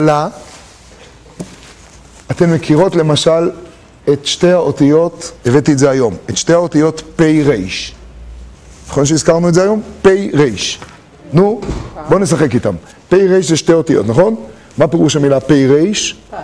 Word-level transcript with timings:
לה, 0.00 0.28
אתן 2.30 2.50
מכירות 2.50 2.96
למשל 2.96 3.50
את 4.12 4.26
שתי 4.26 4.52
האותיות, 4.52 5.32
הבאתי 5.46 5.72
את 5.72 5.78
זה 5.78 5.90
היום, 5.90 6.14
את 6.30 6.36
שתי 6.36 6.52
האותיות 6.52 7.02
פ' 7.16 7.22
ר'. 7.22 7.54
נכון 8.88 9.04
שהזכרנו 9.04 9.48
את 9.48 9.54
זה 9.54 9.62
היום? 9.62 9.82
פ' 10.02 10.08
ר'. 10.08 10.44
נו, 11.32 11.60
בואו 12.08 12.20
נשחק 12.20 12.54
איתם. 12.54 12.74
פ' 13.08 13.14
ר' 13.14 13.40
זה 13.40 13.56
שתי 13.56 13.72
אותיות, 13.72 14.06
נכון? 14.06 14.36
מה 14.78 14.88
פירוש 14.88 15.16
המילה 15.16 15.40
פ' 15.40 15.52
ר'? 15.52 16.36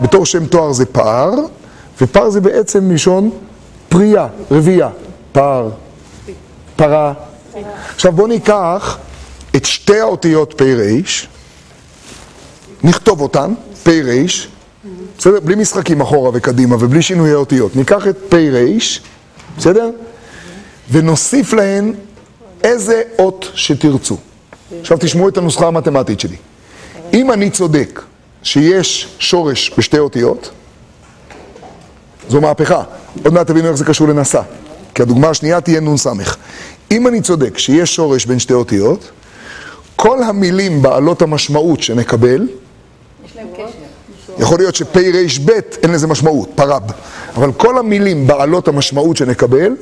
בתור 0.00 0.26
שם 0.26 0.46
תואר 0.46 0.72
זה 0.72 0.86
פער, 0.86 1.30
ופער 2.00 2.30
זה 2.30 2.40
בעצם 2.40 2.88
מלשון 2.88 3.30
פרייה, 3.88 4.26
רבייה. 4.50 4.88
פער, 5.32 5.70
פרה. 6.76 7.12
עכשיו 7.94 8.12
בואו 8.12 8.26
ניקח 8.26 8.98
את 9.56 9.64
שתי 9.64 10.00
האותיות 10.00 10.54
פ' 10.56 10.62
ר', 10.62 11.00
נכתוב 12.84 13.20
אותן, 13.20 13.54
פ' 13.82 13.88
ר', 13.88 14.24
בסדר? 15.18 15.40
בלי 15.40 15.54
משחקים 15.54 16.00
אחורה 16.00 16.30
וקדימה 16.34 16.76
ובלי 16.80 17.02
שינויי 17.02 17.34
אותיות. 17.34 17.76
ניקח 17.76 18.08
את 18.08 18.16
פ' 18.28 18.34
ר', 18.34 18.78
בסדר? 19.58 19.90
ונוסיף 20.90 21.52
להן 21.52 21.92
איזה 22.64 23.02
אות 23.18 23.50
שתרצו. 23.54 24.16
עכשיו 24.80 24.98
תשמעו 25.00 25.28
את 25.28 25.36
הנוסחה 25.36 25.66
המתמטית 25.66 26.20
שלי. 26.20 26.36
אם 27.12 27.32
אני 27.32 27.50
צודק 27.50 28.02
שיש 28.42 29.08
שורש 29.18 29.72
בשתי 29.78 29.98
אותיות, 29.98 30.50
זו 32.28 32.40
מהפכה. 32.40 32.82
עוד 33.24 33.32
מעט 33.34 33.46
תבינו 33.46 33.68
איך 33.68 33.76
זה 33.76 33.84
קשור 33.84 34.08
לנשא. 34.08 34.42
כי 34.94 35.02
הדוגמה 35.02 35.28
השנייה 35.28 35.60
תהיה 35.60 35.80
נ"ס. 35.80 36.06
אם 36.90 37.08
אני 37.08 37.20
צודק 37.20 37.58
שיש 37.58 37.94
שורש 37.94 38.26
בין 38.26 38.38
שתי 38.38 38.52
אותיות, 38.52 39.10
כל 39.96 40.22
המילים 40.22 40.82
בעלות 40.82 41.22
המשמעות 41.22 41.82
שנקבל, 41.82 42.48
יכול 44.38 44.58
להיות 44.58 44.74
שפ"רב 44.74 45.50
אין 45.82 45.90
לזה 45.90 46.06
משמעות, 46.06 46.48
פרב, 46.54 46.82
אבל 47.36 47.52
כל 47.52 47.78
המילים 47.78 48.26
בעלות 48.26 48.68
המשמעות 48.68 49.16
שנקבל, 49.16 49.72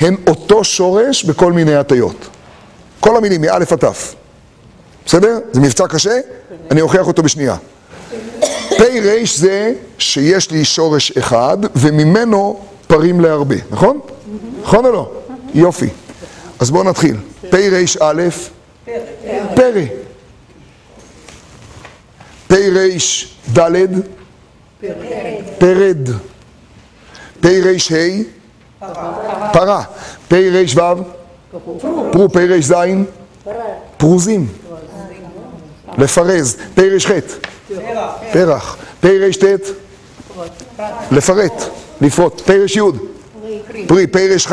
הן 0.00 0.16
אותו 0.26 0.64
שורש 0.64 1.24
בכל 1.24 1.52
מיני 1.52 1.74
הטיות. 1.74 2.28
כל 3.00 3.16
המילים, 3.16 3.40
מא' 3.40 3.50
עד 3.50 3.64
ת'. 3.64 3.84
בסדר? 5.06 5.38
זה 5.52 5.60
מבצע 5.60 5.86
קשה? 5.86 6.18
אני 6.70 6.80
אוכיח 6.80 7.06
אותו 7.06 7.22
בשנייה. 7.22 7.56
פ"ר 8.78 9.24
זה 9.36 9.72
שיש 9.98 10.50
לי 10.50 10.64
שורש 10.64 11.12
אחד, 11.12 11.58
וממנו 11.76 12.60
פרים 12.86 13.20
להרבה, 13.20 13.56
נכון? 13.70 14.00
נכון 14.62 14.86
או 14.86 14.92
לא? 14.92 15.10
יופי. 15.54 15.88
אז 16.58 16.70
בואו 16.70 16.84
נתחיל. 16.84 17.16
פ"א, 17.50 18.28
פרא. 19.54 19.82
פ"ד, 22.50 23.88
פרד. 25.58 26.08
פ"ה, 27.40 27.50
פרה. 29.52 29.82
פ"ו, 30.28 30.36
פרו. 32.12 32.28
פ"ז, 32.28 32.74
פרוזים. 33.96 34.46
לפרז. 35.98 36.56
פ"ח, 36.74 37.10
פרח. 38.32 38.76
פ"ט, 39.00 39.44
לפרט, 41.10 41.62
לפרוט. 42.00 42.40
פ"י, 42.40 43.86
פרי. 43.86 44.06
פ"כ, 44.06 44.52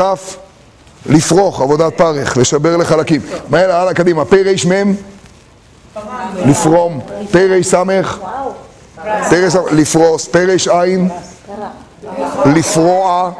לפרוח, 1.06 1.60
עבודת 1.60 1.96
פרך, 1.96 2.36
לשבר 2.36 2.76
לחלקים. 2.76 3.20
מהר, 3.50 3.72
הלאה, 3.72 3.94
קדימה. 3.94 4.24
פ"מ, 4.24 4.94
לפרום. 6.46 7.00
פ"ס, 7.30 7.74
לפרוס. 9.72 10.28
פ"ע, 10.28 10.44
לפרוע, 12.46 13.30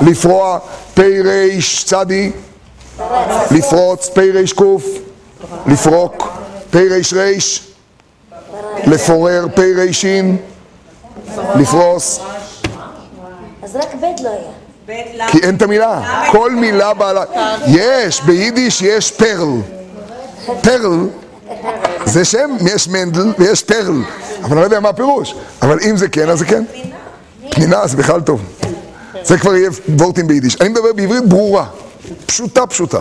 לפרוע. 0.00 0.58
פ"צ, 0.94 1.92
לפרוץ. 3.50 4.08
פ"ק, 4.08 4.60
לפרוק. 5.66 6.28
פ"ר, 6.70 6.78
לפורר. 8.86 9.46
פ"ש, 9.54 10.04
לפרוס. 11.54 12.20
אז 13.62 13.76
רק 13.76 13.94
ב' 13.94 14.04
לא 14.22 14.30
היה. 14.30 14.50
כי 15.28 15.38
אין 15.42 15.56
את 15.56 15.62
המילה, 15.62 16.24
כל 16.32 16.50
מילה 16.50 16.94
בעלה, 16.94 17.24
יש, 17.66 18.20
ביידיש 18.22 18.82
יש 18.82 19.10
פרל, 19.10 19.48
פרל 20.60 21.08
זה 22.04 22.24
שם, 22.24 22.50
יש 22.74 22.88
מנדל 22.88 23.32
ויש 23.38 23.62
פרל, 23.62 24.02
אבל 24.42 24.52
אני 24.52 24.60
לא 24.60 24.64
יודע 24.64 24.80
מה 24.80 24.88
הפירוש, 24.88 25.34
אבל 25.62 25.78
אם 25.90 25.96
זה 25.96 26.08
כן 26.08 26.28
אז 26.28 26.38
זה 26.38 26.44
כן, 26.44 26.64
פנינה 27.50 27.86
זה 27.86 27.96
בכלל 27.96 28.20
טוב, 28.20 28.42
זה 29.22 29.38
כבר 29.38 29.54
יהיה 29.54 29.70
וורטים 29.98 30.26
ביידיש, 30.26 30.60
אני 30.60 30.68
מדבר 30.68 30.92
בעברית 30.92 31.24
ברורה, 31.24 31.66
פשוטה 32.26 32.66
פשוטה, 32.66 33.00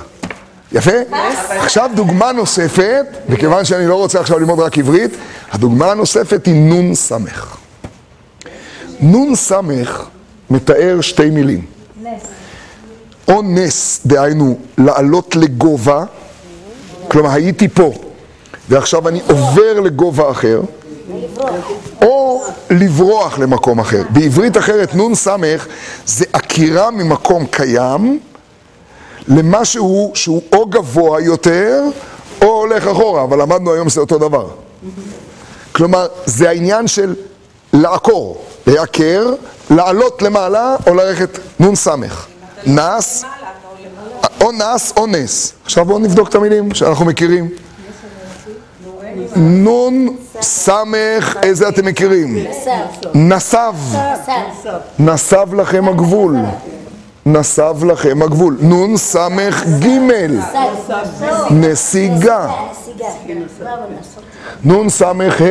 יפה? 0.71 0.91
עכשיו 1.49 1.89
דוגמה 1.95 2.31
נוספת, 2.31 3.05
וכיוון 3.29 3.65
שאני 3.65 3.88
לא 3.88 3.95
רוצה 3.95 4.19
עכשיו 4.19 4.39
ללמוד 4.39 4.59
רק 4.59 4.77
עברית, 4.77 5.11
הדוגמה 5.51 5.91
הנוספת 5.91 6.45
היא 6.45 6.55
נון 6.55 6.95
סמך, 6.95 7.57
נון 8.99 9.35
סמך 9.35 10.03
מתאר 10.49 11.01
שתי 11.01 11.29
מילים. 11.29 11.65
או 13.27 13.41
נס, 13.41 14.01
דהיינו, 14.05 14.57
לעלות 14.77 15.35
לגובה, 15.35 16.03
כלומר 17.07 17.29
הייתי 17.31 17.67
פה, 17.67 17.93
ועכשיו 18.69 19.07
אני 19.07 19.22
עובר 19.28 19.80
לגובה 19.80 20.31
אחר, 20.31 20.62
או 22.02 22.44
לברוח 22.69 23.40
למקום 23.40 23.80
אחר. 23.80 24.03
בעברית 24.09 24.57
אחרת, 24.57 24.96
נון 24.96 25.16
סמך 25.16 25.68
זה 26.06 26.25
עקירה 26.34 26.91
ממקום 26.91 27.46
קיים 27.46 28.19
למשהו 29.28 30.12
שהוא 30.13 30.41
או 30.53 30.66
גבוה 30.66 31.22
יותר, 31.22 31.84
או 32.41 32.47
הולך 32.47 32.88
אחורה, 32.88 33.24
אבל 33.24 33.41
למדנו 33.41 33.74
היום 33.74 33.90
שזה 33.90 34.02
אותו 34.02 34.18
דבר. 34.18 34.47
כלומר, 35.72 36.07
זה 36.25 36.50
העניין 36.50 36.88
של 36.88 37.16
לעקור, 37.74 38.41
לעקר, 38.68 39.34
לעלות 39.69 40.22
למעלה 40.22 40.75
או 40.88 40.94
ללכת 40.96 41.40
נון 41.59 41.75
סמך. 41.75 42.25
נס, 42.66 43.24
או 44.41 44.51
נס 44.51 44.94
או 44.97 45.07
נס. 45.07 45.53
עכשיו 45.66 45.86
בואו 45.86 46.00
נבדוק 46.00 46.30
את 46.30 46.36
המילים 46.36 46.74
שאנחנו 46.74 47.06
מכירים. 47.06 47.50
נון 49.35 50.16
סמך, 50.41 51.38
איזה 51.44 51.69
אתם 51.69 51.85
מכירים? 51.85 52.38
נסב. 53.16 53.74
נסב 55.00 55.53
לכם 55.53 55.90
הגבול. 55.90 56.35
נסב 57.25 57.84
לכם 57.84 58.22
הגבול. 58.22 58.57
נון 58.62 58.97
סמך 58.97 59.63
גימל. 59.80 60.40
נסיגה. 61.52 62.47
נון 64.63 64.90
סמך 64.90 65.41
ה'. 65.41 65.46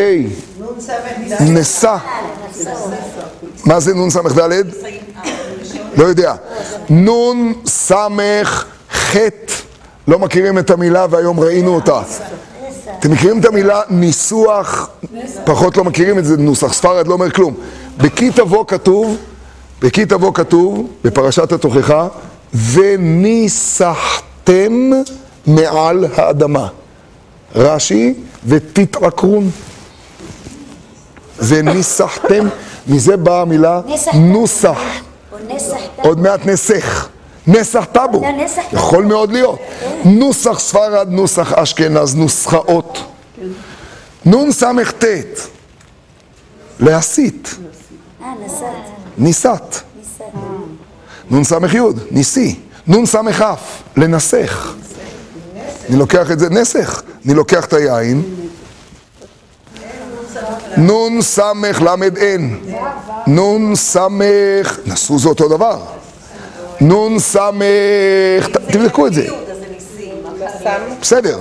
נשא. 1.41 1.97
מה 3.65 3.81
זה 3.81 3.95
נון 3.95 4.11
סמך 4.11 4.39
ד'? 4.39 4.63
לא 5.97 6.05
יודע. 6.05 6.35
נון 6.91 7.53
סמך 7.67 8.65
חטא. 8.93 9.53
לא 10.09 10.19
מכירים 10.19 10.59
את 10.59 10.71
המילה 10.71 11.07
והיום 11.11 11.41
ראינו 11.41 11.75
אותה. 11.75 12.03
אתם 12.99 13.11
מכירים 13.11 13.41
את 13.41 13.45
המילה 13.45 13.81
ניסוח? 13.91 14.91
פחות 15.45 15.77
לא 15.77 15.85
מכירים 15.85 16.19
את 16.19 16.25
זה, 16.25 16.37
נוסח 16.37 16.73
ספרד 16.73 17.07
לא 17.07 17.13
אומר 17.13 17.31
כלום. 17.31 17.55
בכי 17.97 18.31
תבוא 18.31 18.65
כתוב, 18.69 19.17
בכי 19.81 20.07
תבוא 20.07 20.35
כתוב, 20.35 20.87
בפרשת 21.05 21.53
התוכחה, 21.53 22.09
וניסחתם 22.73 23.93
מעל 25.47 26.05
האדמה. 26.17 26.69
רש"י, 27.55 28.15
ותתעקרון. 28.47 29.51
וניסחתם, 31.39 32.49
מזה 32.87 33.17
באה 33.17 33.41
המילה 33.41 33.81
נוסח. 34.15 34.79
עוד 35.97 36.21
מעט 36.21 36.47
נסח. 36.47 37.09
נסח 37.49 37.85
טאבו. 37.93 38.23
יכול 38.73 39.05
מאוד 39.05 39.33
להיות. 39.33 39.59
נוסח 40.05 40.59
ספרד, 40.59 41.09
נוסח 41.11 41.53
אשכנז, 41.53 42.15
נוסחאות. 42.15 42.99
נון 44.25 44.53
סמך 44.53 44.93
ט' 44.93 45.05
להסית. 46.81 47.57
ניסת. 49.19 49.77
נון 51.31 51.45
סמך 51.45 51.75
י' 51.75 51.81
ניסי. 52.11 52.61
נון 52.87 53.07
סמך 53.07 53.45
כ' 53.45 53.99
לנסח. 53.99 54.75
אני 55.89 55.97
לוקח 55.97 56.31
את 56.31 56.39
זה, 56.39 56.51
נסח. 56.51 57.03
אני 57.27 57.35
לוקח 57.35 57.65
את 57.65 57.73
היין. 57.73 58.23
נון 60.77 61.23
סמך 61.23 61.83
למד 61.83 62.17
אין. 62.17 62.59
נון 63.27 63.75
סמך, 63.75 64.79
נסו 64.87 65.19
זה 65.19 65.29
אותו 65.29 65.49
דבר. 65.49 65.98
נון 66.81 67.19
סמך, 67.19 68.49
תבדקו 68.53 69.07
את 69.07 69.13
זה. 69.15 69.27
בסדר. 71.01 71.39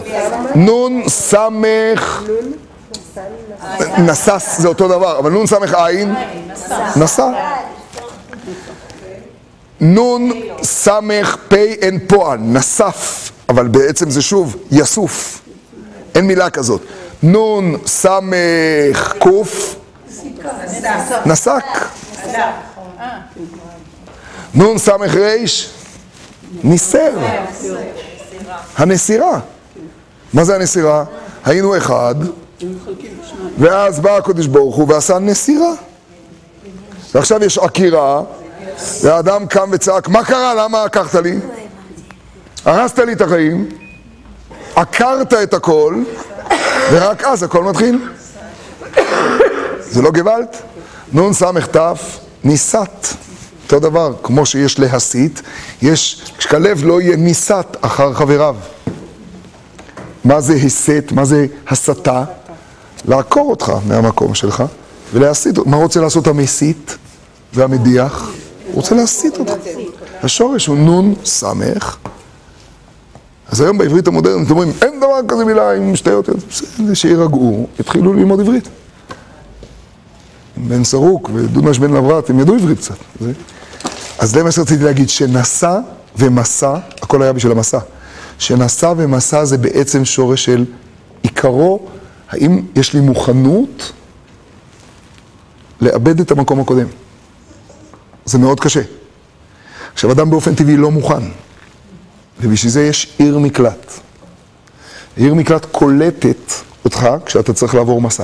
נון 0.55 1.03
סמך 1.07 2.23
נסס 3.97 4.55
זה 4.59 4.67
אותו 4.67 4.87
דבר, 4.87 5.19
אבל 5.19 5.31
נון 5.31 5.47
סמך 5.47 5.73
עין, 5.73 6.15
נסע. 6.95 7.29
נון 9.81 10.31
סמך 10.63 11.37
פ' 11.47 11.53
אין 11.53 11.99
פועל, 12.07 12.39
נסף, 12.39 13.31
אבל 13.49 13.67
בעצם 13.67 14.09
זה 14.09 14.21
שוב 14.21 14.55
יסוף, 14.71 15.41
אין 16.15 16.27
מילה 16.27 16.49
כזאת. 16.49 16.81
נון 17.23 17.77
סמך 17.85 19.13
קוף, 19.19 19.75
נסק. 21.25 21.63
נון 24.53 24.77
סמך 24.77 25.15
ריש, 25.15 25.69
ניסר. 26.63 27.11
הנסירה. 28.77 29.39
מה 30.33 30.43
זה 30.43 30.55
הנסירה? 30.55 31.03
היינו 31.45 31.77
אחד, 31.77 32.15
ואז 33.59 33.99
בא 33.99 34.17
הקדוש 34.17 34.47
ברוך 34.47 34.75
הוא 34.75 34.93
ועשה 34.93 35.19
נסירה. 35.19 35.73
ועכשיו 37.13 37.43
יש 37.43 37.57
עקירה, 37.57 38.21
והאדם 39.03 39.47
קם 39.47 39.69
וצעק, 39.71 40.07
מה 40.07 40.25
קרה? 40.25 40.53
למה 40.53 40.83
עקרת 40.83 41.15
לי? 41.15 41.39
הרסת 42.65 42.99
לי 42.99 43.13
את 43.13 43.21
החיים, 43.21 43.69
עקרת 44.75 45.33
את 45.33 45.53
הכל, 45.53 45.95
ורק 46.91 47.23
אז 47.23 47.43
הכל 47.43 47.63
מתחיל. 47.63 48.09
זה 49.79 50.01
לא 50.01 50.11
גוואלד? 50.11 50.47
נון 51.11 51.33
סמך 51.33 51.67
תף, 51.67 52.19
ניסת. 52.43 53.07
אותו 53.63 53.79
דבר, 53.79 54.13
כמו 54.23 54.45
שיש 54.45 54.79
להסית, 54.79 55.41
יש, 55.81 56.31
שכלב 56.39 56.85
לא 56.85 57.01
יהיה 57.01 57.15
ניסת 57.15 57.77
אחר 57.81 58.13
חבריו. 58.13 58.55
מה 60.23 60.41
זה 60.41 60.53
הסת? 60.53 61.11
מה 61.11 61.25
זה 61.25 61.45
הסתה? 61.67 62.23
לעקור 63.05 63.49
אותך 63.49 63.71
מהמקום 63.87 64.35
שלך 64.35 64.63
ולהסית. 65.13 65.57
מה 65.65 65.77
רוצה 65.77 66.01
לעשות 66.01 66.27
המסית 66.27 66.97
והמדיח? 67.53 68.31
הוא 68.67 68.75
רוצה 68.75 68.95
להסית 68.95 69.37
אותך. 69.39 69.53
השורש 70.23 70.67
הוא 70.67 70.77
נון 70.77 71.13
סמך. 71.25 71.97
אז 73.51 73.61
היום 73.61 73.77
בעברית 73.77 74.07
המודרנית 74.07 74.49
אומרים, 74.49 74.71
אין 74.81 74.99
דבר 74.99 75.19
כזה 75.27 75.45
מילה 75.45 75.71
עם 75.71 75.95
שתי 75.95 76.11
אותיות. 76.11 76.37
בסדר, 76.49 76.93
שירגעו, 76.93 77.67
יתחילו 77.79 78.13
ללמוד 78.13 78.39
עברית. 78.39 78.69
בן 80.57 80.83
סרוק 80.83 81.29
ודודמש 81.33 81.79
בן 81.79 81.93
לברת, 81.93 82.29
הם 82.29 82.39
ידעו 82.39 82.55
עברית 82.55 82.77
קצת. 82.77 82.95
אז 84.19 84.31
זה 84.31 84.43
מה 84.43 84.51
שרציתי 84.51 84.83
להגיד, 84.83 85.09
שנשא 85.09 85.79
ומסע, 86.15 86.77
הכל 87.01 87.21
היה 87.21 87.33
בשביל 87.33 87.51
המסע. 87.51 87.79
שנשא 88.39 88.93
ומסע 88.97 89.45
זה 89.45 89.57
בעצם 89.57 90.05
שורש 90.05 90.45
של 90.45 90.65
עיקרו, 91.21 91.79
האם 92.29 92.61
יש 92.75 92.93
לי 92.93 92.99
מוכנות 92.99 93.91
לאבד 95.81 96.19
את 96.19 96.31
המקום 96.31 96.59
הקודם. 96.59 96.87
זה 98.25 98.37
מאוד 98.37 98.59
קשה. 98.59 98.81
עכשיו, 99.93 100.11
אדם 100.11 100.29
באופן 100.29 100.55
טבעי 100.55 100.77
לא 100.77 100.91
מוכן, 100.91 101.23
ובשביל 102.41 102.71
זה 102.71 102.83
יש 102.83 103.13
עיר 103.17 103.37
מקלט. 103.39 103.91
עיר 105.15 105.33
מקלט 105.33 105.65
קולטת 105.71 106.51
אותך 106.85 107.07
כשאתה 107.25 107.53
צריך 107.53 107.75
לעבור 107.75 108.01
מסע. 108.01 108.23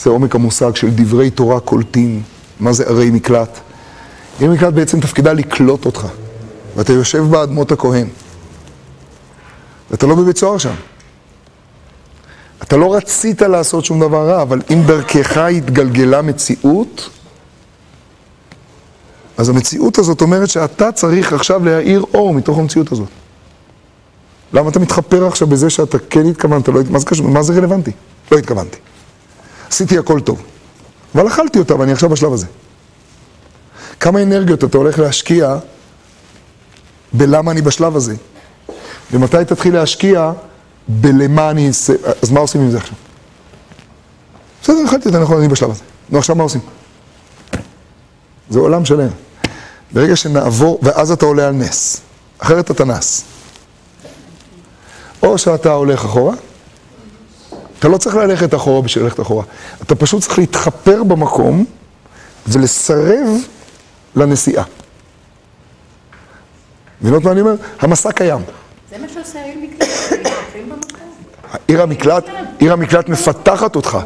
זה 0.00 0.10
עומק 0.10 0.34
המושג 0.34 0.76
של 0.76 0.90
דברי 0.90 1.30
תורה 1.30 1.60
קולטים, 1.60 2.22
מה 2.60 2.72
זה 2.72 2.84
ערי 2.84 3.10
מקלט. 3.10 3.58
עיר 4.40 4.50
מקלט 4.50 4.74
בעצם 4.74 5.00
תפקידה 5.00 5.32
לקלוט 5.32 5.86
אותך, 5.86 6.06
ואתה 6.76 6.92
יושב 6.92 7.24
באדמות 7.30 7.72
הכהן, 7.72 8.06
ואתה 9.90 10.06
לא 10.06 10.14
בבית 10.14 10.38
סוהר 10.38 10.58
שם. 10.58 10.74
אתה 12.62 12.76
לא 12.76 12.94
רצית 12.94 13.42
לעשות 13.42 13.84
שום 13.84 14.00
דבר 14.00 14.28
רע, 14.28 14.42
אבל 14.42 14.60
אם 14.70 14.82
דרכך 14.86 15.36
התגלגלה 15.36 16.22
מציאות, 16.22 17.10
אז 19.36 19.48
המציאות 19.48 19.98
הזאת 19.98 20.20
אומרת 20.20 20.48
שאתה 20.48 20.92
צריך 20.92 21.32
עכשיו 21.32 21.64
להאיר 21.64 22.04
אור 22.14 22.34
מתוך 22.34 22.58
המציאות 22.58 22.92
הזאת. 22.92 23.08
למה 24.52 24.68
אתה 24.68 24.78
מתחפר 24.78 25.26
עכשיו 25.26 25.48
בזה 25.48 25.70
שאתה 25.70 25.98
כן 26.10 26.26
התכוונת, 26.26 26.68
לא, 26.68 26.80
מה, 26.90 26.98
זה 26.98 27.22
מה 27.22 27.42
זה 27.42 27.52
רלוונטי? 27.52 27.90
לא 28.32 28.38
התכוונתי. 28.38 28.78
עשיתי 29.70 29.98
הכל 29.98 30.20
טוב, 30.20 30.42
אבל 31.14 31.26
אכלתי 31.26 31.58
אותה 31.58 31.76
ואני 31.76 31.92
עכשיו 31.92 32.08
בשלב 32.08 32.32
הזה. 32.32 32.46
כמה 34.00 34.22
אנרגיות 34.22 34.64
אתה 34.64 34.78
הולך 34.78 34.98
להשקיע 34.98 35.56
בלמה 37.12 37.50
אני 37.50 37.62
בשלב 37.62 37.96
הזה, 37.96 38.14
ומתי 39.12 39.36
תתחיל 39.46 39.74
להשקיע 39.74 40.32
בלמה 40.88 41.50
אני 41.50 41.68
אעשה, 41.68 41.92
אז 42.22 42.30
מה 42.30 42.40
עושים 42.40 42.60
עם 42.60 42.70
זה 42.70 42.78
עכשיו? 42.78 42.94
בסדר, 44.62 44.84
אכלתי 44.88 45.08
אותה, 45.08 45.18
נכון, 45.18 45.38
אני 45.38 45.48
בשלב 45.48 45.70
הזה. 45.70 45.82
נו, 46.10 46.18
עכשיו 46.18 46.36
מה 46.36 46.42
עושים? 46.42 46.60
זה 48.50 48.58
עולם 48.58 48.84
שלם. 48.84 49.08
ברגע 49.92 50.16
שנעבור, 50.16 50.78
ואז 50.82 51.10
אתה 51.10 51.26
עולה 51.26 51.48
על 51.48 51.54
נס, 51.54 52.00
אחרת 52.38 52.70
אתה 52.70 52.84
נס. 52.84 53.24
או 55.22 55.38
שאתה 55.38 55.72
הולך 55.72 56.04
אחורה, 56.04 56.34
אתה 57.78 57.88
לא 57.88 57.96
צריך 57.96 58.16
ללכת 58.16 58.54
אחורה 58.54 58.82
בשביל 58.82 59.04
ללכת 59.04 59.20
אחורה, 59.20 59.44
אתה 59.82 59.94
פשוט 59.94 60.22
צריך 60.22 60.38
להתחפר 60.38 61.02
במקום 61.04 61.64
ולסרב 62.46 63.28
לנסיעה. 64.16 64.64
מבינות 67.02 67.24
מה 67.24 67.32
אני 67.32 67.40
אומר? 67.40 67.54
המסע 67.80 68.12
קיים. 68.12 68.40
זה 68.90 68.98
מה 68.98 69.06
שעושה 69.14 69.40
העיר 69.40 69.58
מקלט. 69.62 69.88
עיר 71.68 71.82
המקלט, 71.82 72.24
עיר 72.58 72.72
המקלט 72.72 73.08
מפתחת 73.08 73.76
אותך. 73.76 73.98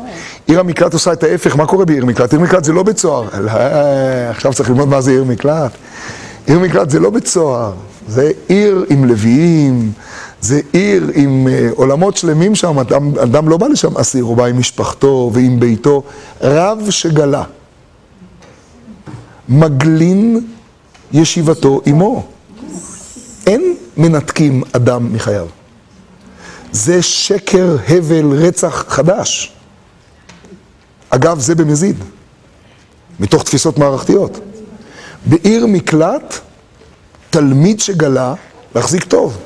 עיר 0.47 0.61
המקלט 0.61 0.93
עושה 0.93 1.13
את 1.13 1.23
ההפך, 1.23 1.57
מה 1.57 1.67
קורה 1.67 1.85
בעיר 1.85 2.05
מקלט? 2.05 2.33
עיר 2.33 2.41
מקלט 2.41 2.65
זה 2.65 2.73
לא 2.73 2.83
בית 2.83 2.99
סוהר. 2.99 3.29
אה, 3.49 4.31
עכשיו 4.31 4.55
צריך 4.55 4.71
ללמוד 4.71 4.89
מה 4.89 5.01
זה 5.01 5.11
עיר 5.11 5.25
מקלט. 5.25 5.73
עיר 6.47 6.59
מקלט 6.59 6.91
זה 6.91 7.01
לא 7.01 7.11
בית 7.11 7.27
סוהר, 7.27 7.73
זה 8.09 8.31
עיר 8.49 8.85
עם 8.89 9.05
לוויים, 9.05 9.93
זה 10.43 10.61
עיר 10.73 11.11
עם 11.15 11.49
אה, 11.49 11.69
עולמות 11.75 12.17
שלמים 12.17 12.55
שם, 12.55 12.79
אדם, 12.79 13.19
אדם 13.19 13.49
לא 13.49 13.57
בא 13.57 13.67
לשם 13.67 13.97
אסיר, 13.97 14.25
הוא 14.25 14.37
בא 14.37 14.45
עם 14.45 14.59
משפחתו 14.59 15.31
ועם 15.35 15.61
ביתו. 15.61 16.03
רב 16.41 16.91
שגלה, 16.91 17.45
מגלין 19.49 20.47
ישיבתו 21.13 21.81
עמו. 21.87 22.27
אין 23.47 23.77
מנתקים 23.97 24.63
אדם 24.73 25.13
מחייו. 25.13 25.47
זה 26.73 27.03
שקר, 27.03 27.77
הבל, 27.89 28.33
רצח 28.33 28.85
חדש. 28.89 29.53
אגב, 31.11 31.39
זה 31.39 31.55
במזיד, 31.55 31.97
מתוך 33.21 33.43
תפיסות 33.43 33.79
מערכתיות. 33.79 34.39
בעיר 35.27 35.67
מקלט, 35.67 36.39
תלמיד 37.31 37.81
שגלה, 37.81 38.35
להחזיק 38.75 39.05
טוב. 39.05 39.39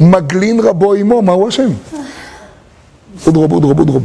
מגלין 0.00 0.60
רבו 0.60 0.94
עמו, 0.94 1.22
מה 1.22 1.32
הוא 1.32 1.48
אשם? 1.48 1.68
אודרוב, 3.26 3.52
אודרוב, 3.52 3.78
אודרוב. 3.78 4.02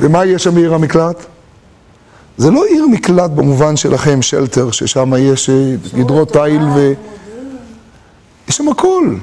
ומה 0.00 0.24
יש 0.24 0.44
שם 0.44 0.54
בעיר 0.54 0.74
המקלט? 0.74 1.26
זה 2.36 2.50
לא 2.50 2.64
עיר 2.64 2.86
מקלט 2.86 3.30
במובן 3.30 3.76
שלכם, 3.76 4.22
שלטר, 4.22 4.70
ששם 4.70 5.12
יש 5.18 5.50
אה, 5.50 5.74
גדרות 5.94 6.32
תיל 6.32 6.62
ו... 6.74 6.92
יש 8.48 8.56
שם 8.56 8.68
הכל. 8.68 9.14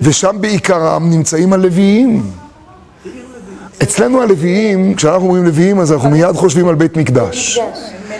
ושם 0.00 0.36
בעיקרם 0.40 1.10
נמצאים 1.10 1.52
הלוויים. 1.52 2.22
אצלנו 3.82 4.22
הלוויים, 4.22 4.94
כשאנחנו 4.94 5.26
אומרים 5.26 5.44
לוויים, 5.44 5.80
אז 5.80 5.92
אנחנו 5.92 6.10
מיד 6.10 6.36
חושבים 6.36 6.68
על 6.68 6.74
בית 6.74 6.96
מקדש. 6.96 7.58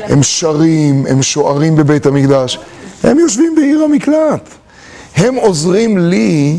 הם 0.03 0.23
שרים, 0.23 1.07
הם 1.09 1.23
שוערים 1.23 1.77
בבית 1.77 2.07
המקדש. 2.07 2.59
הם 3.03 3.19
יושבים 3.19 3.55
בעיר 3.55 3.83
המקלט. 3.85 4.49
הם 5.17 5.35
עוזרים 5.35 5.99
לי, 5.99 6.59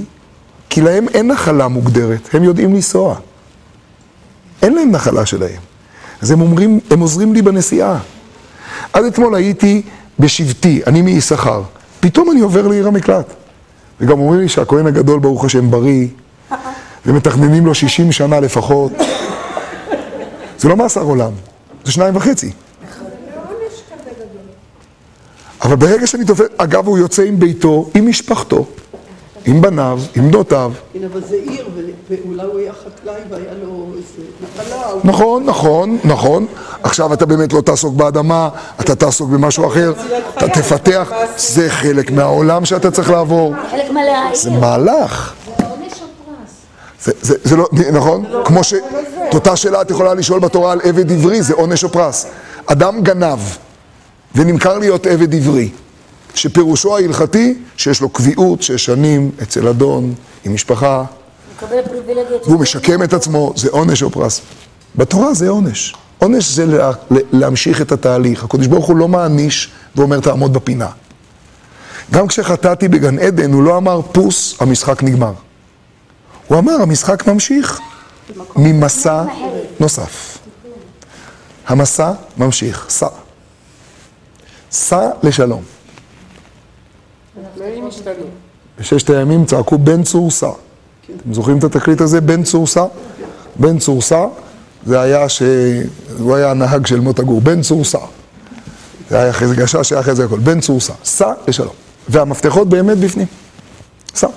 כי 0.70 0.82
להם 0.82 1.08
אין 1.14 1.28
נחלה 1.28 1.68
מוגדרת, 1.68 2.30
הם 2.34 2.44
יודעים 2.44 2.74
לנסוע. 2.74 3.16
אין 4.62 4.76
להם 4.76 4.92
נחלה 4.92 5.26
שלהם. 5.26 5.62
אז 6.22 6.32
הם 6.32 6.42
אומרים, 6.42 6.80
הם 6.90 7.00
עוזרים 7.00 7.34
לי 7.34 7.42
בנסיעה. 7.42 8.00
עד 8.94 9.06
אתמול 9.06 9.36
הייתי 9.36 9.82
בשבטי, 10.20 10.82
אני 10.88 11.02
מיששכר. 11.02 11.62
פתאום 12.00 12.32
אני 12.32 12.40
עובר 12.40 12.68
לעיר 12.68 12.88
המקלט. 12.88 13.34
וגם 14.02 14.20
אומרים 14.20 14.40
לי 14.40 14.50
שהכהן 14.50 14.88
הגדול, 14.88 15.20
ברוך 15.20 15.46
השם, 15.46 15.72
בריא, 15.72 16.08
ומתכננים 17.06 17.66
לו 17.66 17.76
60 17.76 18.12
שנה 18.12 18.40
לפחות. 18.40 18.92
זה 20.58 20.70
לא 20.70 20.78
מאסר 20.78 21.02
עולם, 21.02 21.32
זה 21.84 21.92
שניים 21.92 22.16
וחצי. 22.16 22.52
אבל 25.64 25.76
ברגע 25.76 26.08
שאני 26.08 26.26
תופס, 26.26 26.46
אגב, 26.58 26.88
הוא 26.88 26.98
יוצא 26.98 27.24
עם 27.24 27.40
ביתו, 27.40 27.90
עם 27.96 28.08
משפחתו, 28.08 28.66
עם 29.46 29.62
בניו, 29.62 30.00
עם 30.16 30.32
בנותיו. 30.32 30.72
כן, 30.94 31.00
אבל 31.14 31.22
זה 31.30 31.36
עיר, 31.36 31.70
ואולי 32.10 32.44
הוא 32.44 32.60
היה 32.60 32.72
חקלאי 32.74 33.22
והיה 33.30 33.54
לו 33.64 33.88
איזה 33.98 34.28
נחלה. 34.42 34.84
נכון, 35.04 35.46
נכון, 35.46 35.98
נכון. 36.04 36.46
עכשיו 36.84 37.14
אתה 37.14 37.26
באמת 37.26 37.54
לא 37.54 37.62
תעסוק 37.62 37.96
באדמה, 37.96 38.50
אתה 38.82 38.96
תעסוק 38.96 39.30
במשהו 39.30 39.68
אחר, 39.68 39.94
אתה 40.38 40.48
תפתח, 40.48 41.12
זה 41.38 41.70
חלק 41.70 42.12
מהעולם 42.12 42.66
שאתה 42.66 42.92
צריך 42.92 43.10
לעבור. 43.10 43.54
חלק 43.72 43.92
מלא 43.92 44.36
זה 44.36 44.50
העיר. 44.50 44.60
מהלך. 44.60 45.34
זה, 47.04 47.12
זה, 47.22 47.36
זה 47.44 47.56
לא, 47.56 47.70
נכון? 47.92 48.26
כמו 48.46 48.64
ש... 48.64 48.74
את 49.30 49.34
אותה 49.34 49.56
שאלה 49.56 49.82
את 49.82 49.92
יכולה 49.92 50.14
לשאול 50.14 50.40
בתורה 50.40 50.72
על 50.72 50.82
עבד 50.84 51.12
עברי, 51.12 51.42
זה 51.42 51.54
עונש 51.54 51.84
או 51.84 51.90
פרס. 51.90 52.26
אדם 52.66 53.02
גנב 53.02 53.40
ונמכר 54.36 54.78
להיות 54.78 55.08
עבד 55.08 55.36
עברי, 55.36 55.70
שפירושו 56.36 56.98
ההלכתי 56.98 57.56
שיש 57.78 58.02
לו 58.02 58.10
קביעות 58.10 58.62
שש 58.62 58.86
שנים 58.86 59.32
אצל 59.42 59.68
אדון, 59.68 60.14
עם 60.46 60.54
משפחה. 60.54 61.04
והוא 62.46 62.60
משקם 62.60 63.04
את 63.04 63.14
עצמו, 63.14 63.54
זה 63.56 63.70
עונש 63.72 64.04
או 64.04 64.10
פרס. 64.10 64.42
בתורה 64.96 65.34
זה 65.34 65.50
עונש. 65.50 65.96
עונש 66.18 66.52
זה 66.52 66.66
לה, 66.66 66.92
להמשיך 67.32 67.82
את 67.82 67.92
התהליך. 67.92 68.44
הקדוש 68.44 68.68
ברוך 68.68 68.86
הוא 68.86 68.98
לא 68.98 69.08
מעניש 69.08 69.72
ואומר 69.96 70.20
תעמוד 70.20 70.54
בפינה. 70.54 70.88
גם 72.12 72.28
כשחטאתי 72.28 72.88
בגן 72.88 73.20
עדן, 73.20 73.54
הוא 73.54 73.64
לא 73.64 73.78
אמר 73.78 74.02
פוס, 74.12 74.56
המשחק 74.60 75.04
נגמר. 75.04 75.34
הוא 76.48 76.60
אמר, 76.60 76.82
המשחק 76.82 77.28
ממשיך 77.28 77.80
ממסע 78.56 79.24
נוסף. 79.80 80.38
המסע 81.68 82.12
ממשיך, 82.38 82.86
סע. 82.90 83.08
סע 84.74 85.10
לשלום. 85.24 85.64
בששת 88.80 89.10
הימים 89.10 89.46
צעקו 89.46 89.78
בן 89.78 90.04
צור 90.04 90.32
סע. 90.32 90.50
אתם 91.06 91.34
זוכרים 91.34 91.58
את 91.58 91.64
התקליט 91.64 92.02
הזה? 92.02 92.22
בן 92.22 92.44
צור 92.44 92.68
סע? 92.68 92.86
בן 93.56 93.80
צור 93.80 94.02
סע, 94.02 94.26
זה 94.86 95.02
היה 95.02 95.30
ש... 95.30 95.42
הוא 96.20 96.36
היה 96.36 96.52
הנהג 96.52 96.86
של 96.86 97.00
מוטה 97.00 97.24
גור, 97.24 97.42
בן 97.42 97.62
צור 97.62 97.84
סע. 97.84 98.00
זה 99.10 99.20
היה 99.20 99.30
אחרי 99.30 99.48
זה 99.48 99.56
גשש, 99.56 99.92
היה 99.92 100.02
אחרי 100.02 100.16
זה 100.16 100.26
הכל. 100.26 100.40
בן 100.40 100.60
צור 100.60 100.80
סע, 100.80 100.94
סע 101.04 101.34
לשלום. 101.48 101.74
והמפתחות 102.10 102.70
באמת 102.70 102.98
בפנים. 102.98 103.28
סע. 104.16 104.28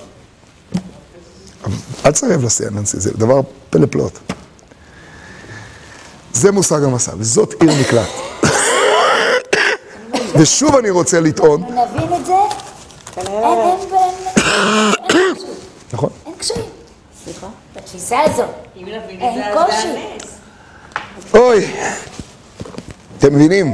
אל 2.05 2.11
תסרב 2.11 2.43
לסע, 2.43 2.69
ננסי, 2.69 2.99
זה 2.99 3.11
דבר 3.17 3.41
פלא 3.69 3.85
פלאות. 3.85 4.19
זה 6.33 6.51
מושג 6.51 6.83
המסע, 6.83 7.11
וזאת 7.17 7.53
עיר 7.61 7.71
מקלט. 7.81 8.26
ושוב 10.37 10.75
אני 10.75 10.89
רוצה 10.89 11.19
לטעון, 11.19 11.63
נבין 11.63 12.19
את 12.19 12.25
זה? 12.25 12.33
אין, 13.17 13.27
אין, 15.09 15.33
נכון? 15.93 16.09
אין 16.25 16.33
קשיים. 16.37 16.59
סליחה? 17.23 17.47
בתפיסה 17.75 18.19
הזאת. 18.21 18.45
אם 18.77 18.81
נבין 18.81 18.99
את 19.17 19.21
אין 19.21 19.35
זה, 19.35 19.47
אז 19.47 19.53
זה 19.53 19.65
קושי. 19.65 19.87
הנס. 19.87 20.31
אוי, 21.33 21.71
אתם 23.17 23.35
מבינים? 23.35 23.73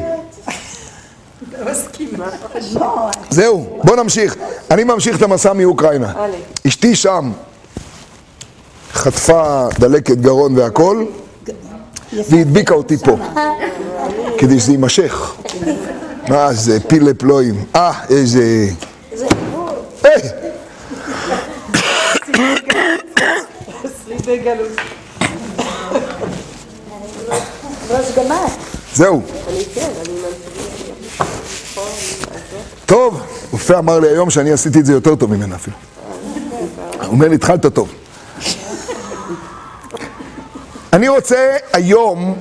זהו, 3.29 3.79
בואו 3.83 3.95
נמשיך. 3.95 4.35
אני 4.71 4.83
ממשיך 4.83 5.17
את 5.17 5.21
המסע 5.21 5.53
מאוקראינה. 5.53 6.13
אשתי 6.67 6.95
שם 6.95 7.31
חטפה 8.93 9.67
דלקת 9.79 10.17
גרון 10.17 10.57
והכל, 10.57 11.05
והדביקה 12.13 12.73
אותי 12.73 12.97
פה, 12.97 13.17
כדי 14.37 14.59
שזה 14.59 14.71
יימשך. 14.71 15.35
מה 16.29 16.53
זה 16.53 16.79
פילה 16.79 17.13
פלואים. 17.13 17.65
אה, 17.75 17.91
איזה... 18.09 18.67
זה 19.15 19.25
חיבור. 19.29 19.69
היי! 20.03 20.21
שרידי 24.05 24.37
גלות. 24.37 24.69
ראש 27.89 28.05
גמד. 28.17 28.35
זהו. 28.93 29.21
טוב, 32.85 33.21
רופא 33.51 33.79
אמר 33.79 33.99
לי 33.99 34.07
היום 34.07 34.29
שאני 34.29 34.51
עשיתי 34.51 34.79
את 34.79 34.85
זה 34.85 34.93
יותר 34.93 35.15
טוב 35.15 35.35
ממנה 35.35 35.55
אפילו. 35.55 35.75
הוא 36.97 37.05
אומר 37.05 37.27
לי, 37.27 37.35
התחלת 37.35 37.65
טוב. 37.65 37.93
אני 40.93 41.07
רוצה 41.07 41.57
היום, 41.73 42.35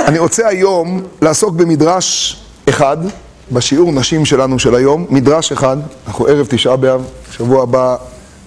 אני 0.00 0.18
רוצה 0.18 0.48
היום 0.48 1.02
לעסוק 1.22 1.54
במדרש 1.54 2.36
אחד, 2.68 2.96
בשיעור 3.52 3.92
נשים 3.92 4.24
שלנו 4.24 4.58
של 4.58 4.74
היום, 4.74 5.06
מדרש 5.10 5.52
אחד, 5.52 5.76
אנחנו 6.06 6.26
ערב 6.26 6.46
תשעה 6.50 6.76
באב, 6.76 7.04
שבוע 7.30 7.62
הבא 7.62 7.96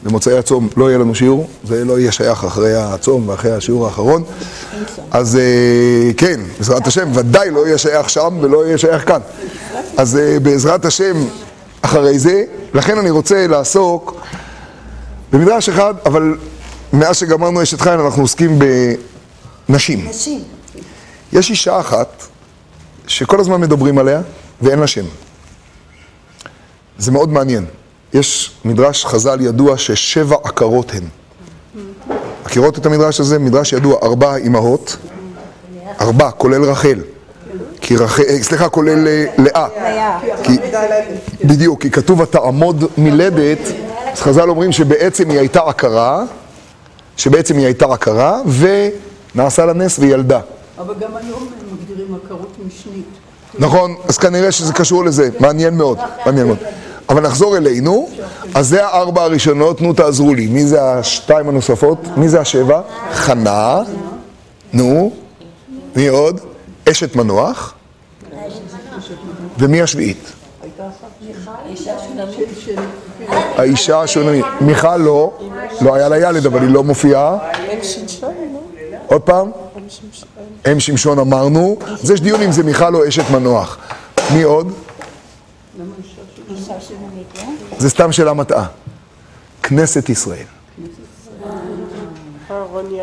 במוצאי 0.03 0.37
הצום 0.37 0.69
לא 0.77 0.89
יהיה 0.89 0.97
לנו 0.97 1.15
שיעור, 1.15 1.47
זה 1.63 1.85
לא 1.85 1.99
יהיה 1.99 2.11
שייך 2.11 2.43
אחרי 2.43 2.75
הצום 2.75 3.29
ואחרי 3.29 3.51
השיעור 3.51 3.85
האחרון. 3.85 4.23
אז 5.11 5.35
אה, 5.35 6.13
כן, 6.17 6.39
בעזרת 6.57 6.87
השם, 6.87 7.09
ודאי 7.13 7.51
לא 7.51 7.67
יהיה 7.67 7.77
שייך 7.77 8.09
שם 8.09 8.37
ולא 8.41 8.65
יהיה 8.65 8.77
שייך 8.77 9.07
כאן. 9.07 9.19
אז 9.97 10.17
אה, 10.17 10.39
בעזרת 10.39 10.85
השם, 10.85 11.17
אחרי 11.81 12.19
זה, 12.19 12.43
לכן 12.73 12.97
אני 12.97 13.09
רוצה 13.09 13.47
לעסוק 13.47 14.21
במדרש 15.31 15.69
אחד, 15.69 15.93
אבל 16.05 16.37
מאז 16.93 17.17
שגמרנו 17.17 17.63
אשת 17.63 17.81
חיל 17.81 17.93
אנחנו 17.93 18.21
עוסקים 18.21 18.59
בנשים. 19.69 20.05
נשים. 20.09 20.43
יש 21.33 21.49
אישה 21.49 21.79
אחת 21.79 22.28
שכל 23.09 23.39
הזמן 23.39 23.61
מדברים 23.61 23.97
עליה 23.97 24.21
ואין 24.61 24.79
לה 24.79 24.87
שם. 24.87 25.05
זה 26.97 27.11
מאוד 27.11 27.29
מעניין. 27.29 27.65
יש 28.13 28.51
מדרש 28.65 29.05
חז"ל 29.05 29.41
ידוע 29.41 29.77
ששבע 29.77 30.35
עקרות 30.43 30.91
הן. 30.93 31.03
מכירות 32.45 32.77
את 32.77 32.85
המדרש 32.85 33.19
הזה? 33.19 33.39
מדרש 33.39 33.73
ידוע, 33.73 33.99
ארבע 34.03 34.35
אמהות, 34.35 34.97
ארבע, 36.01 36.31
כולל 36.31 36.63
רחל. 36.63 36.99
כי 37.81 37.95
רחל, 37.95 38.23
אה, 38.29 38.43
סליחה, 38.43 38.69
כולל 38.69 39.07
אה, 39.07 39.25
לאה. 39.37 39.67
בדיוק, 41.43 41.81
כי 41.81 41.91
כתוב 41.91 42.21
התעמוד 42.21 42.83
מלדת, 42.97 43.59
אז 44.13 44.21
חז"ל 44.21 44.49
אומרים 44.49 44.71
שבעצם 44.71 45.29
היא 45.29 45.39
הייתה 45.39 45.61
עקרה, 45.65 46.23
שבעצם 47.17 47.57
היא 47.57 47.65
הייתה 47.65 47.85
עקרה, 47.85 48.39
ונעשה 49.35 49.65
לה 49.65 49.73
נס 49.73 49.99
וילדה. 49.99 50.39
אבל 50.79 50.93
גם 50.99 51.15
היום 51.15 51.47
הם 51.61 51.77
מגדירים 51.77 52.15
עקרות 52.25 52.57
משנית. 52.67 53.05
נכון, 53.59 53.95
אז 54.07 54.17
כנראה 54.17 54.51
שזה 54.51 54.73
קשור 54.73 55.05
לזה, 55.05 55.29
מעניין 55.39 55.77
מאוד, 55.77 55.97
מעניין 56.25 56.47
מאוד. 56.47 56.57
אבל 57.09 57.21
נחזור 57.21 57.57
אלינו, 57.57 58.09
אז 58.55 58.67
זה 58.67 58.85
הארבע 58.85 59.23
הראשונות, 59.23 59.81
נו 59.81 59.93
תעזרו 59.93 60.33
לי, 60.33 60.47
מי 60.47 60.65
זה 60.65 60.83
השתיים 60.83 61.49
הנוספות? 61.49 61.99
מי 62.17 62.29
זה 62.29 62.41
השבע? 62.41 62.81
חנה, 63.11 63.81
נו, 64.73 65.11
מי 65.95 66.07
עוד? 66.07 66.39
אשת 66.89 67.15
מנוח, 67.15 67.73
ומי 69.59 69.81
השביעית? 69.81 70.31
האישה 73.57 74.01
השונמית. 74.01 74.45
מיכל 74.61 74.97
לא, 74.97 75.33
לא 75.81 75.95
היה 75.95 76.09
לה 76.09 76.17
ילד, 76.17 76.45
אבל 76.45 76.61
היא 76.61 76.69
לא 76.69 76.83
מופיעה. 76.83 77.37
עוד 79.07 79.21
פעם? 79.21 79.51
אם 80.71 80.79
שמשון 80.79 81.19
אמרנו, 81.19 81.77
אז 82.03 82.11
יש 82.11 82.21
דיון 82.21 82.41
אם 82.41 82.51
זה 82.51 82.63
מיכל 82.63 82.95
או 82.95 83.07
אשת 83.07 83.29
מנוח. 83.31 83.77
מי 84.33 84.43
עוד? 84.43 84.73
זה 87.77 87.89
סתם 87.89 88.11
שאלה 88.11 88.33
מטעה. 88.33 88.65
כנסת 89.63 90.09
ישראל. 90.09 90.45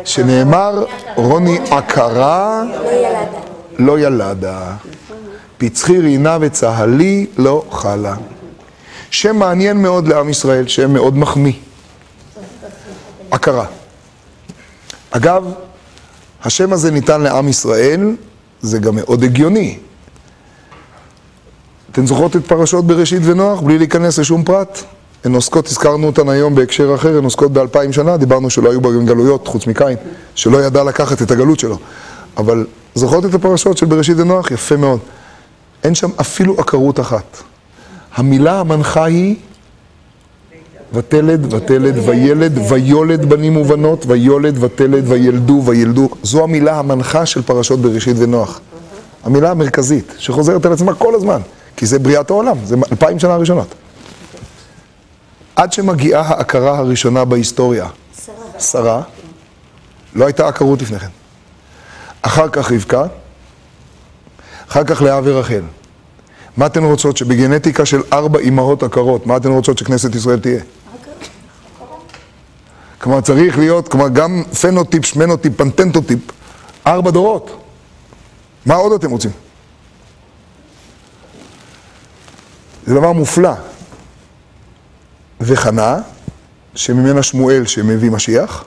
שנאמר, 0.05 0.85
רוני 1.15 1.59
עקרה 1.71 2.63
לא 3.79 3.99
ילדה. 3.99 4.75
פצחי 5.57 5.99
רינה 5.99 6.37
וצהלי 6.41 7.25
לא 7.37 7.63
חלה. 7.71 8.15
שם 9.11 9.35
מעניין 9.35 9.81
מאוד 9.81 10.07
לעם 10.07 10.29
ישראל, 10.29 10.67
שם 10.67 10.93
מאוד 10.93 11.17
מחמיא. 11.17 11.53
עקרה. 13.31 13.65
אגב, 15.11 15.53
השם 16.43 16.73
הזה 16.73 16.91
ניתן 16.91 17.21
לעם 17.21 17.47
ישראל, 17.47 18.15
זה 18.61 18.79
גם 18.79 18.95
מאוד 18.95 19.23
הגיוני. 19.23 19.77
אתן 21.91 22.05
זוכרות 22.05 22.35
את 22.35 22.45
פרשות 22.45 22.85
בראשית 22.85 23.21
ונוח, 23.25 23.61
בלי 23.61 23.77
להיכנס 23.77 24.19
לשום 24.19 24.43
פרט? 24.43 24.83
הן 25.23 25.33
עוסקות, 25.33 25.67
הזכרנו 25.67 26.07
אותן 26.07 26.29
היום 26.29 26.55
בהקשר 26.55 26.95
אחר, 26.95 27.17
הן 27.17 27.23
עוסקות 27.23 27.51
באלפיים 27.53 27.93
שנה, 27.93 28.17
דיברנו 28.17 28.49
שלא 28.49 28.69
היו 28.69 28.81
בהן 28.81 29.05
גלויות, 29.05 29.47
חוץ 29.47 29.67
מקין, 29.67 29.97
שלא 30.35 30.57
ידע 30.57 30.83
לקחת 30.83 31.21
את 31.21 31.31
הגלות 31.31 31.59
שלו. 31.59 31.77
אבל 32.37 32.65
זוכרות 32.95 33.25
את 33.25 33.33
הפרשות 33.33 33.77
של 33.77 33.85
בראשית 33.85 34.17
ונוח? 34.17 34.51
יפה 34.51 34.77
מאוד. 34.77 34.99
אין 35.83 35.95
שם 35.95 36.09
אפילו 36.21 36.55
עקרות 36.57 36.99
אחת. 36.99 37.37
המילה 38.15 38.59
המנחה 38.59 39.03
היא 39.05 39.35
ותלד, 40.93 41.53
ותלד, 41.53 41.97
וילד, 42.05 42.57
ויולד 42.69 43.25
בנים 43.25 43.57
ובנות, 43.57 44.05
ויולד, 44.07 44.63
ותלד, 44.63 45.03
וילדו, 45.07 45.61
וילדו. 45.65 46.09
זו 46.23 46.43
המילה 46.43 46.79
המנחה 46.79 47.25
של 47.25 47.41
פרשות 47.41 47.79
בראשית 47.79 48.15
ונוח. 48.19 48.59
המילה 49.23 49.51
המרכזית, 49.51 50.13
שחוזרת 50.17 50.65
על 50.65 50.73
עצמה 50.73 50.93
כל 50.93 51.15
הזמן, 51.15 51.41
כי 51.75 51.85
זה 51.85 51.99
בריאת 51.99 52.29
העולם, 52.29 52.57
זה 52.63 52.75
אלפיים 52.91 53.19
שנה 53.19 53.35
ראשונות. 53.35 53.75
עד 55.55 55.73
שמגיעה 55.73 56.21
ההכרה 56.21 56.77
הראשונה 56.77 57.25
בהיסטוריה, 57.25 57.87
שרה, 58.59 59.01
לא 60.15 60.25
הייתה 60.25 60.47
עקרות 60.47 60.81
לפני 60.81 60.99
כן. 60.99 61.07
אחר 62.21 62.49
כך 62.49 62.71
רבקה, 62.71 63.03
אחר 64.69 64.83
כך 64.83 65.01
לאה 65.01 65.19
ורחל. 65.23 65.61
מה 66.57 66.65
אתן 66.65 66.83
רוצות 66.83 67.17
שבגנטיקה 67.17 67.85
של 67.85 68.01
ארבע 68.13 68.39
אימהות 68.39 68.83
עקרות, 68.83 69.27
מה 69.27 69.37
אתן 69.37 69.49
רוצות 69.49 69.77
שכנסת 69.77 70.15
ישראל 70.15 70.39
תהיה? 70.39 70.61
כלומר 73.01 73.21
צריך 73.21 73.57
להיות, 73.57 73.87
כלומר 73.87 74.09
גם 74.09 74.43
פנוטיפ, 74.61 75.05
שמנוטיפ, 75.05 75.57
פנטנטוטיפ, 75.57 76.19
ארבע 76.87 77.11
דורות. 77.11 77.63
מה 78.65 78.75
עוד 78.75 78.91
אתם 78.91 79.09
רוצים? 79.09 79.31
זה 82.85 82.95
דבר 82.95 83.11
מופלא. 83.11 83.53
וחנה, 85.41 85.97
שממנה 86.75 87.23
שמואל 87.23 87.65
שמביא 87.65 88.11
משיח. 88.11 88.65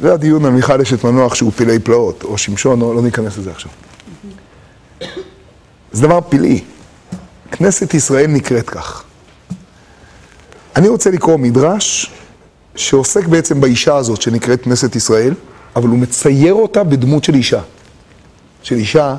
זה 0.00 0.12
הדיון 0.12 0.44
על 0.44 0.50
מיכל 0.50 0.80
אשת 0.80 1.04
מנוח 1.04 1.34
שהוא 1.34 1.52
פלאי 1.56 1.78
פלאות, 1.78 2.22
או 2.22 2.38
שמשון, 2.38 2.82
או 2.82 2.94
לא 2.94 3.02
ניכנס 3.02 3.38
לזה 3.38 3.50
עכשיו. 3.50 3.70
זה 5.92 6.02
דבר 6.02 6.20
פלאי. 6.28 6.64
כנסת 7.52 7.94
ישראל 7.94 8.26
נקראת 8.26 8.70
כך. 8.70 9.04
אני 10.76 10.88
רוצה 10.88 11.10
לקרוא 11.10 11.36
מדרש 11.36 12.10
שעוסק 12.74 13.26
בעצם 13.26 13.60
באישה 13.60 13.96
הזאת 13.96 14.22
שנקראת 14.22 14.62
כנסת 14.62 14.96
ישראל, 14.96 15.34
אבל 15.76 15.88
הוא 15.88 15.98
מצייר 15.98 16.54
אותה 16.54 16.84
בדמות 16.84 17.24
של 17.24 17.34
אישה. 17.34 17.60
של 18.62 18.74
אישה 18.74 19.16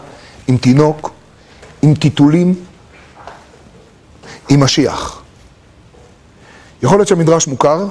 עם 0.47 0.57
תינוק, 0.57 1.11
עם 1.81 1.95
טיטולים, 1.95 2.55
עם 4.49 4.63
משיח. 4.63 5.21
יכול 6.83 6.97
להיות 6.97 7.07
שהמדרש 7.07 7.47
מוכר, 7.47 7.87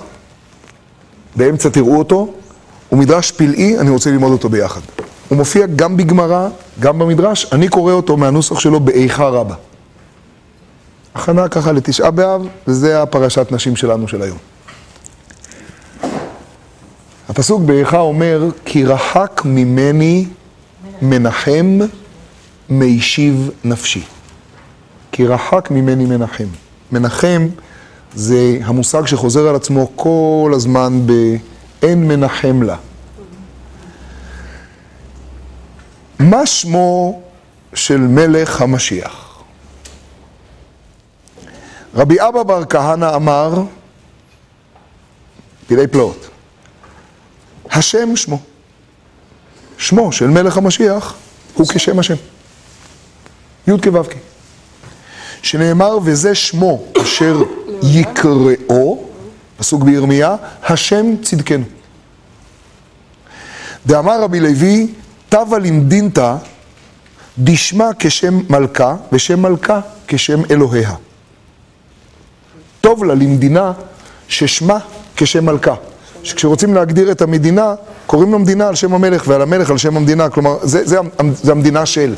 באמצע 1.37 1.69
תראו 1.69 1.99
אותו, 1.99 2.33
הוא 2.89 2.99
מדרש 2.99 3.31
פלאי, 3.31 3.79
אני 3.79 3.91
רוצה 3.91 4.11
ללמוד 4.11 4.33
אותו 4.33 4.49
ביחד. 4.49 4.81
הוא 5.29 5.39
מופיע 5.39 5.67
גם 5.77 5.97
בגמרא, 5.97 6.49
גם 6.81 6.99
במדרש, 6.99 7.47
אני 7.53 7.69
קורא 7.69 7.93
אותו 7.93 8.17
מהנוסח 8.17 8.61
שלו 8.61 8.81
באיכה 8.81 9.29
רבה. 9.29 9.55
הכנה 11.17 11.49
ככה 11.49 11.73
לתשעה 11.73 12.11
באב, 12.11 12.47
וזה 12.69 13.03
הפרשת 13.03 13.53
נשים 13.53 13.77
שלנו 13.77 14.09
של 14.09 14.23
היום. 14.23 14.39
הפסוק 17.29 17.63
באיכה 17.63 17.99
אומר, 17.99 18.45
כי 18.65 18.85
רחק 18.85 19.43
ממני 19.45 20.27
מנחם 21.03 21.79
מישיב 22.69 23.51
נפשי. 23.65 24.03
כי 25.13 25.27
רחק 25.27 25.69
ממני 25.71 26.07
מנחם. 26.07 26.47
מנחם 26.93 27.49
זה 28.15 28.59
המושג 28.65 29.07
שחוזר 29.07 29.49
על 29.49 29.57
עצמו 29.57 29.93
כל 29.97 30.53
הזמן 30.55 31.01
ב"אין 31.07 32.09
מנחם 32.09 32.63
לה". 32.63 32.77
מה 36.19 36.47
שמו 36.47 37.23
של 37.75 38.01
מלך 38.01 38.63
המשיח? 38.63 39.26
רבי 41.97 42.17
אבא 42.21 42.43
בר 42.43 42.65
כהנא 42.65 43.15
אמר, 43.15 43.63
פלאי 45.67 45.87
פלאות, 45.87 46.29
השם 47.71 48.17
שמו. 48.17 48.39
שמו 49.79 50.13
של 50.13 50.27
מלך 50.27 50.57
המשיח 50.57 51.15
הוא 51.55 51.67
כשם 51.69 51.99
השם. 51.99 52.15
י' 53.69 53.73
כו' 53.83 54.03
כ'. 54.11 54.15
שנאמר, 55.43 55.99
וזה 56.05 56.35
שמו 56.35 56.85
אשר 57.03 57.43
יקראו, 57.83 59.05
פסוק 59.57 59.83
בירמיה, 59.83 60.37
השם 60.63 61.07
צדקנו. 61.23 61.65
דאמר 63.87 64.23
רבי 64.23 64.41
לוי, 64.41 64.95
תבה 65.29 65.59
למדינתא 65.59 66.37
דשמה 67.39 67.91
כשם 67.99 68.41
מלכה, 68.51 68.97
ושם 69.13 69.43
מלכה 69.43 69.81
כשם 70.07 70.41
אלוהיה. 70.51 70.95
טוב 72.87 73.05
לה 73.05 73.15
למדינה 73.15 73.73
ששמה 74.29 74.79
כשם 75.17 75.47
מלכה. 75.47 75.75
שכשרוצים 76.23 76.75
להגדיר 76.75 77.11
את 77.13 77.23
המדינה, 77.23 77.75
קוראים 78.07 78.33
למדינה 78.33 78.69
על 78.69 78.75
שם 78.75 78.95
המלך 78.95 79.25
ועל 79.27 79.43
המלך 79.43 79.71
על 79.71 79.79
שם 79.79 79.97
המדינה, 79.97 80.29
כלומר, 80.29 80.59
זה, 80.63 80.85
זה, 80.85 80.99
זה 81.43 81.53
המדינה 81.53 81.87
של. 81.87 82.15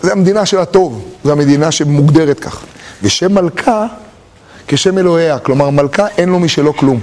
זה 0.00 0.12
המדינה 0.12 0.46
של 0.46 0.58
הטוב, 0.58 1.04
זו 1.24 1.32
המדינה 1.32 1.70
שמוגדרת 1.70 2.40
כך. 2.40 2.64
ושם 3.02 3.34
מלכה 3.34 3.86
כשם 4.68 4.98
אלוהיה, 4.98 5.38
כלומר 5.38 5.70
מלכה 5.70 6.06
אין 6.18 6.28
לו 6.28 6.38
משלו 6.38 6.76
כלום. 6.76 7.00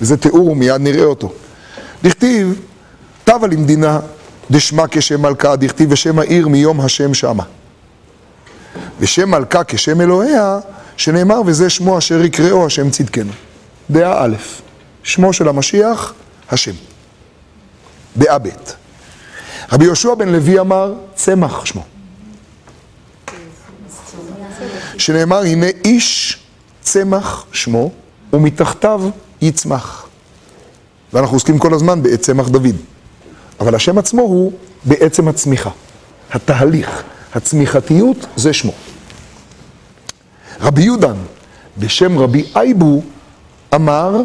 וזה 0.00 0.16
תיאור, 0.16 0.56
מיד 0.56 0.80
נראה 0.80 1.04
אותו. 1.04 1.32
דכתיב, 2.02 2.60
תבה 3.24 3.46
למדינה 3.46 4.00
דשמה 4.50 4.84
כשם 4.90 5.22
מלכה, 5.22 5.56
דכתיב 5.56 5.92
ושם 5.92 6.18
העיר 6.18 6.48
מיום 6.48 6.80
השם 6.80 7.14
שמה. 7.14 7.42
ושם 9.00 9.30
מלכה 9.30 9.64
כשם 9.64 10.00
אלוהיה, 10.00 10.58
שנאמר 10.96 11.40
וזה 11.46 11.70
שמו 11.70 11.98
אשר 11.98 12.24
יקראו 12.24 12.66
השם 12.66 12.90
צדקנו. 12.90 13.32
דעה 13.90 14.24
א', 14.24 14.36
שמו 15.02 15.32
של 15.32 15.48
המשיח, 15.48 16.14
השם. 16.50 16.72
דעה 18.16 18.38
ב', 18.38 18.48
רבי 19.72 19.84
יהושע 19.84 20.14
בן 20.14 20.28
לוי 20.28 20.60
אמר, 20.60 20.94
צמח 21.14 21.64
שמו. 21.64 21.84
שנאמר, 24.98 25.38
הנה 25.38 25.66
איש 25.84 26.38
צמח 26.82 27.46
שמו, 27.52 27.90
ומתחתיו 28.32 29.02
יצמח. 29.42 30.06
ואנחנו 31.12 31.36
עוסקים 31.36 31.58
כל 31.58 31.74
הזמן 31.74 32.02
בעת 32.02 32.20
צמח 32.20 32.48
דוד. 32.48 32.76
אבל 33.60 33.74
השם 33.74 33.98
עצמו 33.98 34.22
הוא 34.22 34.52
בעצם 34.84 35.28
הצמיחה. 35.28 35.70
התהליך, 36.32 37.02
הצמיחתיות, 37.36 38.26
זה 38.36 38.52
שמו. 38.52 38.72
רבי 40.60 40.82
יהודן, 40.82 41.16
בשם 41.78 42.18
רבי 42.18 42.44
אייבו, 42.56 43.02
אמר, 43.74 44.20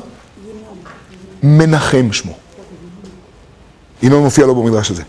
מנחם 1.44 2.08
שמו. 2.12 2.38
ינון 4.04 4.24
מופיע 4.24 4.46
לו 4.46 4.56
במדרש 4.56 4.92
הזה. 4.92 5.04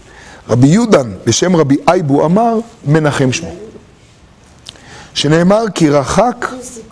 רבי 0.49 0.67
יהודן, 0.67 1.13
בשם 1.27 1.57
רבי 1.57 1.77
אייבו, 1.89 2.27
אמר, 2.27 2.59
מנחם 2.87 3.33
שמו. 3.33 3.55
שנאמר, 5.15 5.65
כי 5.75 5.91
רחק 5.91 6.47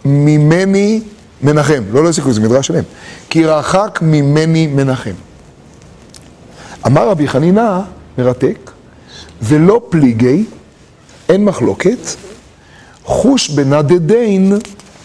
ממני 0.05 1.01
מנחם. 1.42 1.83
לא, 1.92 2.05
לא 2.05 2.12
סיכוי, 2.12 2.33
זה 2.33 2.40
מדרש 2.40 2.66
שלם. 2.66 2.85
כי 3.31 3.46
רחק 3.46 3.99
ממני 4.03 4.66
מנחם. 4.66 5.14
אמר 6.87 7.09
רבי 7.09 7.29
חנינא, 7.29 7.81
מרתק, 8.18 8.70
ולא 9.42 9.83
פליגי, 9.88 10.44
אין 11.31 11.45
מחלוקת, 11.45 11.99
חוש 13.05 13.51
בנדדין 13.51 14.59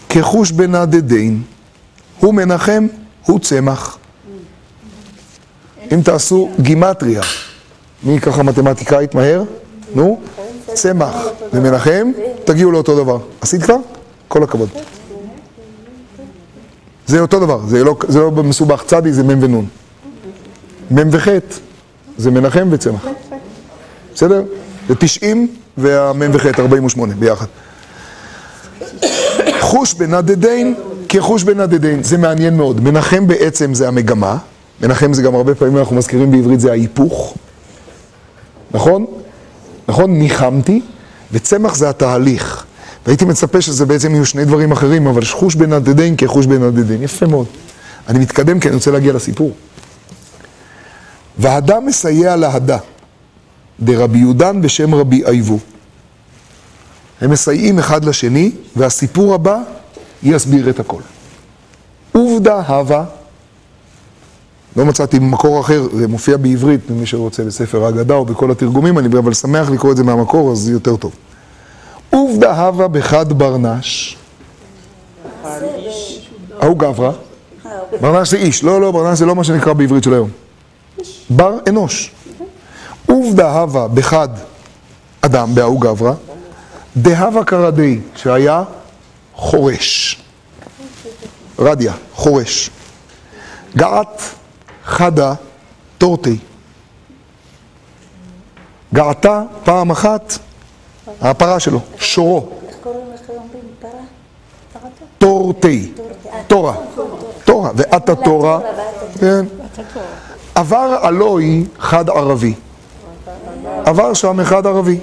כחוש 0.08 0.50
בנדדין. 0.50 1.42
הוא 2.20 2.34
מנחם, 2.34 2.86
הוא 3.26 3.38
צמח. 3.38 3.98
אם 5.92 6.00
תעשו 6.02 6.50
גימטריה, 6.60 7.22
מי 8.02 8.20
ככה 8.20 8.42
מתמטיקאית 8.42 9.14
מהר? 9.14 9.42
נו, 9.94 10.20
צמח 10.74 11.14
ומנחם, 11.52 12.10
תגיעו 12.44 12.70
לאותו 12.72 13.02
דבר. 13.02 13.18
עשית 13.40 13.62
כבר? 13.62 13.76
כל 14.28 14.42
הכבוד. 14.42 14.68
זה 17.06 17.20
אותו 17.20 17.40
דבר, 17.40 17.60
זה 17.66 17.84
לא, 17.84 17.96
זה 18.08 18.20
לא 18.20 18.30
מסובך 18.30 18.84
צדי, 18.86 19.12
זה 19.12 19.22
מ' 19.22 19.42
ונ'. 19.42 19.66
מ' 20.90 21.08
וח' 21.12 21.28
זה 22.18 22.30
מנחם 22.30 22.68
וצמח. 22.70 23.06
בסדר? 24.14 24.42
זה 24.88 24.94
90 24.94 25.48
והמ' 25.78 26.22
וח' 26.32 26.46
48 26.58 27.14
ביחד. 27.14 27.46
חוש 29.60 29.94
בנדדין 29.94 30.74
כחוש 31.08 31.42
בנדדין, 31.42 32.02
זה 32.02 32.18
מעניין 32.18 32.56
מאוד. 32.56 32.80
מנחם 32.80 33.26
בעצם 33.26 33.74
זה 33.74 33.88
המגמה, 33.88 34.36
מנחם 34.80 35.12
זה 35.12 35.22
גם 35.22 35.34
הרבה 35.34 35.54
פעמים 35.54 35.78
אנחנו 35.78 35.96
מזכירים 35.96 36.30
בעברית 36.30 36.60
זה 36.60 36.70
ההיפוך, 36.70 37.34
נכון? 38.70 39.06
נכון? 39.88 40.10
ניחמתי, 40.10 40.80
וצמח 41.32 41.74
זה 41.74 41.88
התהליך. 41.88 42.64
והייתי 43.06 43.24
מצפה 43.24 43.60
שזה 43.60 43.86
בעצם 43.86 44.14
יהיו 44.14 44.26
שני 44.26 44.44
דברים 44.44 44.72
אחרים, 44.72 45.06
אבל 45.06 45.24
חוש 45.24 45.54
בנדדין 45.54 46.16
כחוש 46.16 46.46
בנדדין, 46.46 47.02
יפה 47.02 47.26
מאוד. 47.26 47.46
אני 48.08 48.18
מתקדם 48.18 48.60
כי 48.60 48.68
אני 48.68 48.74
רוצה 48.76 48.90
להגיע 48.90 49.12
לסיפור. 49.12 49.52
והדה 51.38 51.80
מסייע 51.80 52.36
להדה, 52.36 52.78
דרבי 53.80 54.18
יהודן 54.18 54.62
בשם 54.62 54.94
רבי 54.94 55.24
אייבו. 55.24 55.58
הם 57.20 57.30
מסייעים 57.30 57.78
אחד 57.78 58.04
לשני, 58.04 58.50
והסיפור 58.76 59.34
הבא 59.34 59.58
יסביר 60.22 60.70
את 60.70 60.80
הכל. 60.80 61.00
עובדה 62.12 62.60
הווה, 62.60 63.04
לא 64.76 64.84
מצאתי 64.84 65.18
מקור 65.18 65.60
אחר, 65.60 65.88
זה 65.92 66.08
מופיע 66.08 66.36
בעברית, 66.36 66.80
למי 66.90 67.06
שרוצה 67.06 67.44
בספר 67.44 67.84
ההגדה 67.84 68.14
או 68.14 68.24
בכל 68.24 68.50
התרגומים, 68.50 68.98
אני 68.98 69.18
אבל 69.18 69.34
שמח 69.34 69.70
לקרוא 69.70 69.92
את 69.92 69.96
זה 69.96 70.04
מהמקור, 70.04 70.52
אז 70.52 70.58
זה 70.58 70.72
יותר 70.72 70.96
טוב. 70.96 71.12
עובדה 72.10 72.66
הווה 72.66 72.88
בחד 72.88 73.32
ברנש. 73.32 74.16
ההוא 76.60 76.78
גברא. 76.78 77.12
ברנש 78.00 78.30
זה 78.30 78.36
איש, 78.36 78.64
לא, 78.64 78.80
לא, 78.80 78.92
ברנש 78.92 79.18
זה 79.18 79.26
לא 79.26 79.34
מה 79.34 79.44
שנקרא 79.44 79.72
בעברית 79.72 80.04
של 80.04 80.14
היום. 80.14 80.28
בר 81.30 81.58
אנוש. 81.68 82.15
עובדה 83.06 83.52
הווה 83.52 83.88
בחד 83.88 84.28
אדם, 85.20 85.54
בההוא 85.54 85.80
גברא. 85.80 86.12
דהווה 86.96 87.44
קרדי, 87.44 88.00
שהיה 88.16 88.62
חורש. 89.34 90.20
רדיה, 91.58 91.92
חורש. 92.14 92.70
געת 93.76 94.22
חדה 94.84 95.34
טורטי. 95.98 96.38
געתה 98.94 99.42
פעם 99.64 99.90
אחת 99.90 100.38
הפרה 101.20 101.60
שלו, 101.60 101.80
שורו? 101.98 102.48
טורטי, 105.18 105.92
תורה, 106.46 106.74
תורה, 107.44 107.70
ואת 107.76 108.08
התורה, 108.08 108.60
כן. 109.20 109.46
עבר 110.54 110.98
עלוי 111.02 111.66
חד 111.78 112.10
ערבי, 112.10 112.54
עבר 113.86 114.14
שם 114.14 114.40
אחד 114.40 114.66
ערבי, 114.66 114.98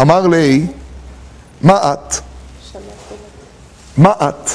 אמר 0.00 0.26
לי, 0.26 0.66
מה 1.62 1.92
את? 1.92 2.14
מה 3.96 4.12
את? 4.12 4.50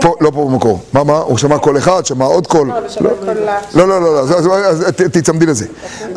פה, 0.00 0.14
לא 0.20 0.30
פה 0.30 0.48
במקור. 0.50 0.80
מה, 0.92 1.04
מה? 1.04 1.18
הוא 1.18 1.38
שמע 1.38 1.58
קול 1.58 1.78
אחד, 1.78 2.06
שמע 2.06 2.24
עוד 2.24 2.46
קול. 2.46 2.72
לא, 3.00 3.88
לא, 3.88 3.88
לא, 3.88 4.26
לא, 4.26 4.90
תצמדי 4.90 5.46
לזה. 5.46 5.66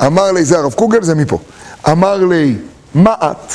אמר 0.05 0.31
לי, 0.31 0.45
זה 0.45 0.59
הרב 0.59 0.73
קוגל, 0.73 1.03
זה 1.03 1.15
מפה. 1.15 1.37
אמר 1.91 2.25
לי, 2.25 2.55
מה 2.95 3.13
את? 3.21 3.53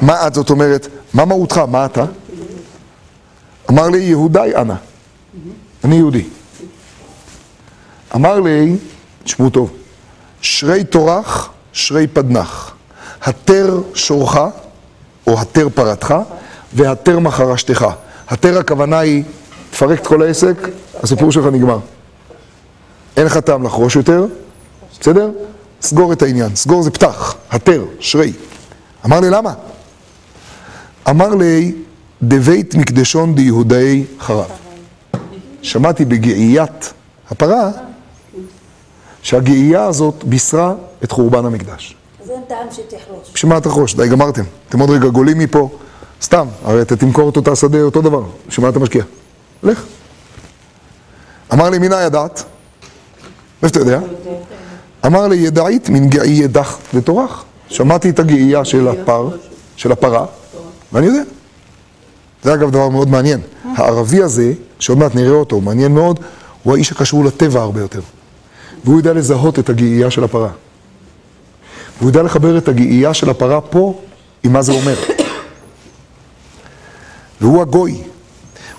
מה 0.00 0.26
את 0.26 0.34
זאת 0.34 0.50
אומרת, 0.50 0.88
מה 1.14 1.24
מהותך, 1.24 1.58
מה 1.58 1.84
אתה? 1.84 2.04
אמר 3.70 3.88
לי, 3.88 3.98
יהודי 3.98 4.56
אנא. 4.56 4.74
אני 5.84 5.96
יהודי. 5.96 6.24
אמר 8.14 8.40
לי, 8.40 8.76
תשמעו 9.24 9.50
טוב, 9.50 9.70
שרי 10.44 10.84
תורך, 10.84 11.50
שרי 11.72 12.06
פדנח. 12.06 12.74
התר 13.22 13.80
שורך, 13.94 14.36
או 15.26 15.40
התר 15.40 15.68
פרתך, 15.74 16.14
והתר 16.72 17.18
מחרשתך. 17.18 17.86
התר 18.28 18.58
הכוונה 18.58 18.98
היא, 18.98 19.24
תפרק 19.70 20.00
את 20.00 20.06
כל 20.06 20.22
העסק, 20.22 20.68
הסיפור 21.02 21.32
שלך 21.32 21.44
נגמר. 21.44 21.78
אין 23.16 23.26
לך 23.26 23.36
טעם 23.36 23.62
לחרוש 23.62 23.96
יותר, 23.96 24.26
בסדר? 25.00 25.30
סגור 25.82 26.12
את 26.12 26.22
העניין, 26.22 26.56
סגור 26.56 26.82
זה 26.82 26.90
פתח, 26.90 27.34
התר, 27.50 27.84
שרי. 28.00 28.32
אמר 29.06 29.20
לי, 29.20 29.30
למה? 29.30 29.52
אמר 31.10 31.34
לי, 31.34 31.74
דבית 32.22 32.74
מקדשון 32.74 33.34
דיהודאי 33.34 34.04
חרב. 34.20 34.50
שמעתי 35.62 36.04
בגאיית 36.04 36.92
הפרה, 37.30 37.70
שהגאייה 39.24 39.84
הזאת 39.84 40.24
בישרה 40.24 40.74
את 41.04 41.12
חורבן 41.12 41.46
המקדש. 41.46 41.96
אז 42.22 42.30
אין 42.30 42.40
טעם 42.48 42.66
שתחרוש. 42.70 43.30
בשביל 43.34 43.52
מה 43.52 43.60
תחרוש? 43.60 43.94
די, 43.94 44.08
גמרתם. 44.08 44.42
אתם 44.68 44.80
עוד 44.80 44.90
רגע 44.90 45.08
גולים 45.08 45.38
מפה. 45.38 45.68
סתם, 46.22 46.46
הרי 46.64 46.82
אתה 46.82 46.96
תמכור 46.96 47.28
את 47.28 47.36
אותה 47.36 47.56
שדה 47.56 47.82
אותו 47.82 48.02
דבר. 48.02 48.22
בשביל 48.48 48.66
מה 48.66 48.70
אתה 48.70 48.78
משקיע? 48.78 49.04
לך. 49.62 49.84
אמר 51.52 51.70
לי, 51.70 51.78
מינה 51.78 52.02
ידעת? 52.02 52.44
מאיפה 53.62 53.78
אתה 53.78 53.78
יודע? 53.78 54.00
אמר 55.06 55.28
לי, 55.28 55.36
ידעית 55.36 55.88
מן 55.88 56.08
גאי 56.08 56.30
ידך 56.30 56.76
ותורך. 56.94 57.44
שמעתי 57.68 58.10
את 58.10 58.18
הגאייה 58.18 58.64
של 58.64 58.88
הפר, 58.88 59.28
של 59.76 59.92
הפרה, 59.92 60.26
ואני 60.92 61.06
יודע. 61.06 61.22
זה 62.42 62.54
אגב 62.54 62.70
דבר 62.70 62.88
מאוד 62.88 63.08
מעניין. 63.08 63.40
הערבי 63.64 64.22
הזה, 64.22 64.52
שעוד 64.78 64.98
מעט 64.98 65.14
נראה 65.14 65.34
אותו, 65.34 65.60
מעניין 65.60 65.94
מאוד, 65.94 66.20
הוא 66.62 66.74
האיש 66.74 66.92
הקשור 66.92 67.24
לטבע 67.24 67.60
הרבה 67.60 67.80
יותר. 67.80 68.00
והוא 68.84 68.96
יודע 68.96 69.12
לזהות 69.12 69.58
את 69.58 69.68
הגאייה 69.68 70.10
של 70.10 70.24
הפרה. 70.24 70.50
והוא 71.98 72.10
יודע 72.10 72.22
לחבר 72.22 72.58
את 72.58 72.68
הגאייה 72.68 73.14
של 73.14 73.30
הפרה 73.30 73.60
פה 73.60 74.00
עם 74.44 74.52
מה 74.52 74.62
זה 74.62 74.72
אומר. 74.72 74.96
והוא 77.40 77.62
הגוי. 77.62 78.02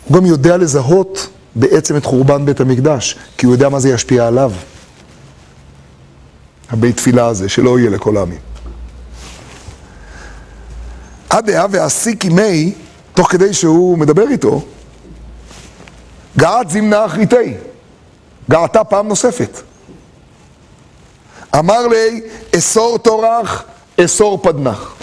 הוא 0.06 0.18
גם 0.18 0.26
יודע 0.26 0.58
לזהות 0.58 1.28
בעצם 1.56 1.98
את 1.98 2.06
חורבן 2.06 2.46
בית 2.46 2.60
המקדש, 2.60 3.18
כי 3.38 3.46
הוא 3.46 3.56
יודע 3.56 3.70
מה 3.70 3.80
זה 3.80 3.90
ישפיע 3.90 4.28
עליו. 4.28 4.52
הבית 6.70 6.98
תפילה 6.98 7.28
הזה, 7.28 7.50
שלא 7.50 7.80
יהיה 7.80 7.90
לכל 7.90 8.18
העמים. 8.18 8.40
עד 11.30 11.52
דעה 11.52 11.66
והסיק 11.72 12.26
ימי, 12.26 12.74
תוך 13.14 13.32
כדי 13.32 13.54
שהוא 13.54 13.98
מדבר 13.98 14.28
איתו, 14.30 14.66
געת 16.38 16.70
זמנה 16.70 17.06
אחריתי, 17.06 17.54
געתה 18.50 18.84
פעם 18.84 19.08
נוספת. 19.08 19.62
אמר 21.60 21.88
לי, 21.88 22.22
אסור 22.58 22.98
תורך, 22.98 23.64
אסור 24.00 24.40
פדנח. 24.42 24.96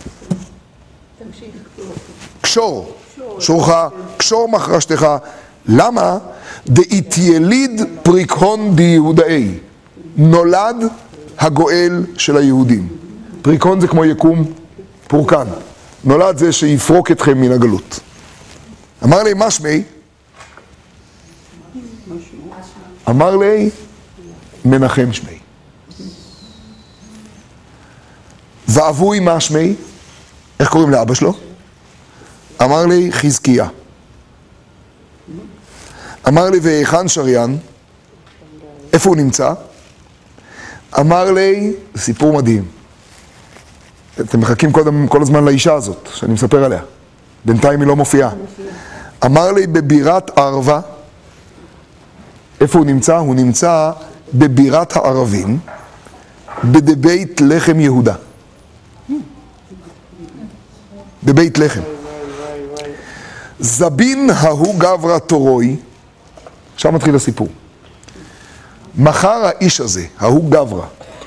קשור, 2.41 2.93
שורך, 3.39 3.71
קשור 4.17 4.49
מחרשתך. 4.49 5.07
למה? 5.67 6.19
דאיתיליד 6.67 7.81
פריק 8.03 8.33
הון 8.33 8.77
דיהודאי. 8.77 9.59
נולד 10.17 10.77
הגואל 11.39 12.07
של 12.19 12.37
היהודים. 12.37 12.89
פריק 13.43 13.63
הון 13.63 13.81
זה 13.81 13.89
כמו 13.89 14.05
יקום 14.05 14.45
פורקן. 15.09 15.47
נולד 16.05 16.39
זה 16.39 16.53
שיפרוק 16.53 17.11
אתכם 17.11 17.41
מן 17.41 17.53
הגלות. 17.53 18.01
אמר 19.05 19.23
לי, 19.23 19.35
מה 19.35 19.51
שמי? 19.51 19.83
אמר 23.09 23.37
לי, 23.37 23.71
מנחם 24.65 25.13
שמי. 25.13 25.42
ואבוי 28.73 29.21
מה 29.21 29.41
שמי? 29.41 29.75
איך 30.61 30.69
קוראים 30.69 30.91
לאבא 30.91 31.15
שלו? 31.15 31.35
אמר 32.63 32.87
לי, 32.87 33.13
חזקיה. 33.13 33.69
אמר 36.29 36.51
לי, 36.51 36.59
והיכן 36.63 37.09
שריין? 37.09 37.59
איפה 38.93 39.09
הוא 39.09 39.17
נמצא? 39.17 39.53
אמר 41.01 41.33
לי, 41.33 41.73
סיפור 41.97 42.33
מדהים. 42.33 42.65
אתם 44.21 44.41
מחכים 44.41 44.73
קודם, 44.73 45.09
כל 45.09 45.23
הזמן 45.23 45.45
לאישה 45.45 45.75
הזאת, 45.75 46.09
שאני 46.15 46.33
מספר 46.33 46.65
עליה. 46.65 46.81
בינתיים 47.45 47.81
היא 47.81 47.89
לא 47.89 47.97
מופיעה. 47.97 48.31
אמר 49.25 49.53
לי, 49.53 49.67
בבירת 49.67 50.39
ערבה, 50.39 50.81
איפה 52.61 52.79
הוא 52.79 52.87
נמצא? 52.87 53.17
הוא 53.17 53.35
נמצא 53.35 53.91
בבירת 54.35 54.97
הערבים, 54.97 55.59
בדבית 56.65 57.41
לחם 57.41 57.81
יהודה. 57.81 58.15
בבית 61.25 61.59
לחם. 61.59 61.81
זבין 63.61 64.31
ההוא 64.31 64.75
גברא 64.79 65.19
תורוי, 65.19 65.77
עכשיו 66.75 66.93
מתחיל 66.93 67.15
הסיפור. 67.15 67.49
מחר 68.99 69.29
האיש 69.45 69.81
הזה, 69.81 70.05
ההוא 70.19 70.51
גברא, 70.51 70.85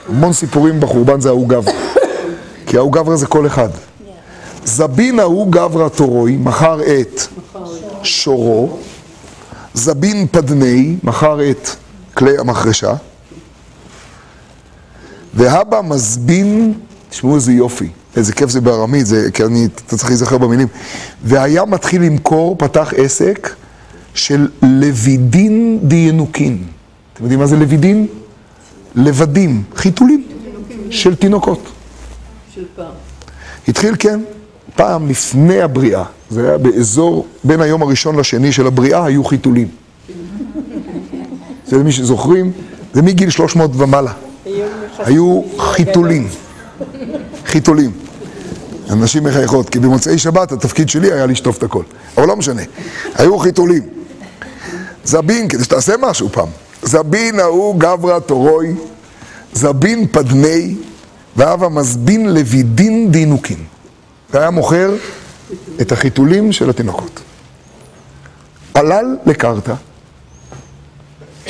המון 0.09 0.33
סיפורים 0.33 0.79
בחורבן 0.79 1.21
זה 1.21 1.29
ההוא 1.29 1.47
גברא, 1.49 1.73
כי 2.67 2.77
ההוא 2.77 2.91
גברא 2.91 3.15
זה 3.15 3.27
כל 3.27 3.47
אחד. 3.47 3.69
זבין 4.65 5.19
ההוא 5.19 5.51
גברא 5.51 5.89
תורוי, 5.89 6.37
מכר 6.37 6.79
את 6.81 7.21
שורו, 8.03 8.77
זבין 9.73 10.27
פדני, 10.31 10.95
מכר 11.03 11.49
את 11.49 11.69
כלי 12.13 12.37
המחרשה, 12.37 12.93
והבא 15.33 15.81
מזבין, 15.81 16.73
תשמעו 17.09 17.35
איזה 17.35 17.51
יופי, 17.51 17.89
איזה 18.15 18.33
כיף 18.33 18.49
זה 18.49 18.61
בארמית, 18.61 19.05
זה, 19.05 19.31
כי 19.33 19.43
אני, 19.43 19.67
אתה 19.85 19.97
צריך 19.97 20.09
להיזכר 20.09 20.37
במילים. 20.37 20.67
והיה 21.23 21.65
מתחיל 21.65 22.01
למכור, 22.01 22.55
פתח 22.57 22.93
עסק 22.97 23.49
של 24.13 24.47
לבידין 24.61 25.79
דיינוקין. 25.83 26.63
אתם 27.13 27.23
יודעים 27.23 27.39
מה 27.39 27.47
זה 27.47 27.55
לבידין? 27.55 28.07
לבדים, 28.95 29.63
חיתולים 29.75 30.23
של 30.89 31.15
תינוקות. 31.15 31.71
של 32.55 32.65
פעם. 32.75 32.91
התחיל, 33.67 33.95
כן, 33.99 34.19
פעם 34.75 35.07
לפני 35.07 35.61
הבריאה, 35.61 36.03
זה 36.29 36.47
היה 36.47 36.57
באזור, 36.57 37.27
בין 37.43 37.61
היום 37.61 37.81
הראשון 37.81 38.19
לשני 38.19 38.51
של 38.51 38.67
הבריאה, 38.67 39.05
היו 39.05 39.23
חיתולים. 39.23 39.67
זה 41.67 41.77
למי 41.77 41.91
שזוכרים, 41.91 42.51
זה 42.93 43.01
מגיל 43.01 43.29
300 43.29 43.71
ומעלה. 43.73 44.13
היו 44.97 45.41
חיתולים. 45.57 46.27
חיתולים. 47.45 47.91
אנשים 48.89 49.23
מחייכות, 49.23 49.69
כי 49.69 49.79
במוצאי 49.79 50.17
שבת 50.17 50.51
התפקיד 50.51 50.89
שלי 50.89 51.11
היה 51.11 51.25
לשטוף 51.25 51.57
את 51.57 51.63
הכל. 51.63 51.83
אבל 52.17 52.27
לא 52.27 52.35
משנה, 52.35 52.61
היו 53.15 53.37
חיתולים. 53.37 53.83
זבין, 55.03 55.47
כדי 55.47 55.63
שתעשה 55.63 55.93
משהו 56.01 56.29
פעם. 56.29 56.47
זבין 56.83 57.39
ההוא 57.39 57.79
גברא 57.79 58.19
תורוי, 58.19 58.73
זבין 59.53 60.07
פדני, 60.07 60.75
והווה 61.35 61.69
מזבין 61.69 62.33
לבידין 62.33 63.11
דינוקין. 63.11 63.57
והיה 64.33 64.49
מוכר 64.49 64.95
את 65.81 65.91
החיתולים 65.91 66.51
של 66.51 66.69
התינוקות. 66.69 67.19
פלל 68.73 69.17
לקרתא, 69.25 69.73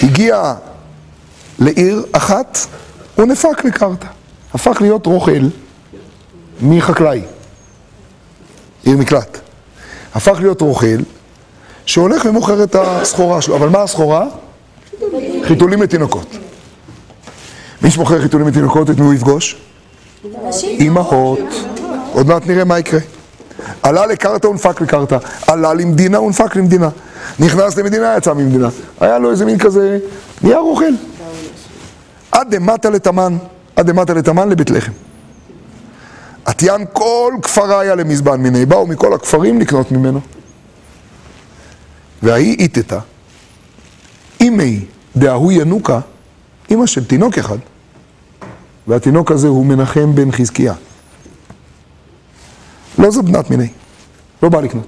הגיע 0.03 0.53
לעיר 1.59 2.05
אחת, 2.11 2.57
הוא 3.15 3.25
נפק 3.25 3.65
לקרתא. 3.65 4.07
הפך 4.53 4.77
להיות 4.81 5.05
רוכל 5.05 5.47
מחקלאי, 6.61 7.21
עיר 8.83 8.97
מקלט. 8.97 9.37
הפך 10.15 10.37
להיות 10.39 10.61
רוכל, 10.61 10.97
שהולך 11.85 12.25
ומוכר 12.25 12.63
את 12.63 12.75
הסחורה 12.79 13.41
שלו. 13.41 13.55
אבל 13.55 13.69
מה 13.69 13.83
הסחורה? 13.83 14.25
חיתולים 15.43 15.81
לתינוקות. 15.81 16.37
מי 17.81 17.91
שמוכר 17.91 18.21
חיתולים 18.21 18.47
לתינוקות, 18.47 18.89
את 18.89 18.99
מי 18.99 19.05
הוא 19.05 19.13
יפגוש? 19.13 19.57
אימהות. 20.63 21.39
עוד 22.13 22.27
מעט 22.27 22.47
נראה 22.47 22.63
מה 22.63 22.79
יקרה. 22.79 22.99
עלה 23.83 24.05
לקרתא 24.05 24.47
ונפק 24.47 24.81
לקרתא, 24.81 25.17
עלה 25.47 25.73
למדינה 25.73 26.21
ונפק 26.21 26.55
למדינה. 26.55 26.89
נכנס 27.39 27.77
למדינה, 27.77 28.15
יצא 28.17 28.33
ממדינה. 28.33 28.69
היה 28.99 29.19
לו 29.19 29.31
איזה 29.31 29.45
מין 29.45 29.59
כזה, 29.59 29.99
נהיה 30.41 30.59
רוכל. 30.59 30.93
עד 32.31 32.55
דמטה 32.55 32.89
לתמן, 32.89 33.37
עד 33.75 33.87
דמטה 33.91 34.13
לתמן 34.13 34.49
לבית 34.49 34.69
לחם. 34.69 34.91
עטיין 36.55 36.85
כל 36.93 37.33
כפריה 37.41 37.95
למזבן 37.95 38.41
מיני, 38.41 38.65
באו 38.65 38.87
מכל 38.87 39.13
הכפרים 39.13 39.61
לקנות 39.61 39.91
ממנו. 39.91 40.19
וההיא 42.23 42.55
איתתה, 42.59 42.99
אימי 44.41 44.85
דההוא 45.15 45.51
ינוקה, 45.51 45.99
אימא 46.69 46.85
של 46.85 47.05
תינוק 47.05 47.37
אחד, 47.37 47.57
והתינוק 48.87 49.31
הזה 49.31 49.47
הוא 49.47 49.65
מנחם 49.65 50.15
בן 50.15 50.31
חזקיה. 50.31 50.73
לא 52.97 53.11
זו 53.11 53.23
בנת 53.23 53.49
מיני, 53.49 53.67
לא 54.43 54.49
בא 54.49 54.61
לקנות. 54.61 54.87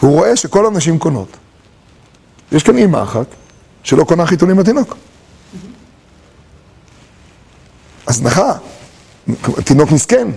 הוא 0.00 0.12
רואה 0.12 0.36
שכל 0.36 0.66
הנשים 0.66 0.98
קונות. 0.98 1.36
יש 2.52 2.62
כאן 2.62 2.78
אימא 2.78 3.02
אחת 3.02 3.26
שלא 3.82 4.04
קונה 4.04 4.26
חיתולים 4.26 4.58
לתינוק. 4.58 4.96
הזנחה, 8.06 8.52
תינוק 9.64 9.92
מסכן. 9.92 10.28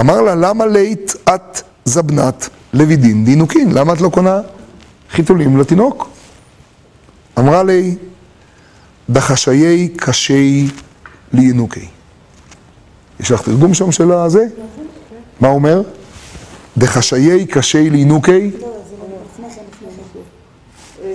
אמר 0.00 0.20
לה, 0.20 0.34
למה 0.34 0.66
לית 0.66 1.14
את 1.34 1.62
זבנת 1.84 2.48
לוידין 2.72 3.24
דינוקין? 3.24 3.72
למה 3.72 3.92
את 3.92 4.00
לא 4.00 4.08
קונה 4.08 4.40
חיתולים 5.10 5.58
לתינוק? 5.58 6.08
אמרה 7.38 7.62
לי, 7.62 7.96
דחשיי 9.10 9.88
קשי 9.96 10.68
לינוקי. 11.32 11.88
יש 13.20 13.30
לך 13.30 13.42
תרגום 13.42 13.74
שם 13.74 13.92
של 13.92 14.12
הזה? 14.12 14.46
מה 15.40 15.48
אומר? 15.48 15.82
דחשיי 16.78 17.46
קשי 17.46 17.90
לינוקי? 17.90 18.50
לא, 18.60 18.68
זה 18.88 18.96
לא, 18.98 19.06
לפני 19.24 19.50
כן, 19.54 19.62
לפני 19.72 19.88
כן. 20.12 20.20
אה, 21.04 21.08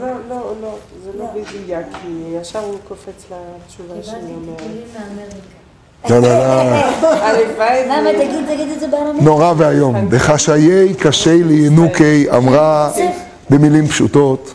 לא, 0.00 0.06
לא, 0.28 0.54
לא, 0.60 0.78
זה 1.04 1.10
לא 1.74 1.80
מדויק, 1.80 1.96
כי 2.02 2.36
ישר 2.40 2.58
הוא 2.58 2.78
קופץ 2.88 3.24
לתשובה 3.30 4.02
שלי 4.02 4.32
אומרת. 4.34 4.62
לא, 6.10 6.18
לא, 6.18 6.28
לא. 6.28 7.06
הלוואי 7.06 7.88
למה, 7.88 8.10
תגיד, 8.12 8.54
תגיד 8.54 8.68
את 8.68 8.80
זה 8.80 8.86
בארמית? 8.88 9.22
נורא 9.22 9.52
ואיום. 9.56 10.08
דחשיי 10.08 10.94
קשי 10.94 11.42
לינוקי 11.44 12.30
אמרה 12.36 12.90
במילים 13.50 13.86
פשוטות, 13.86 14.54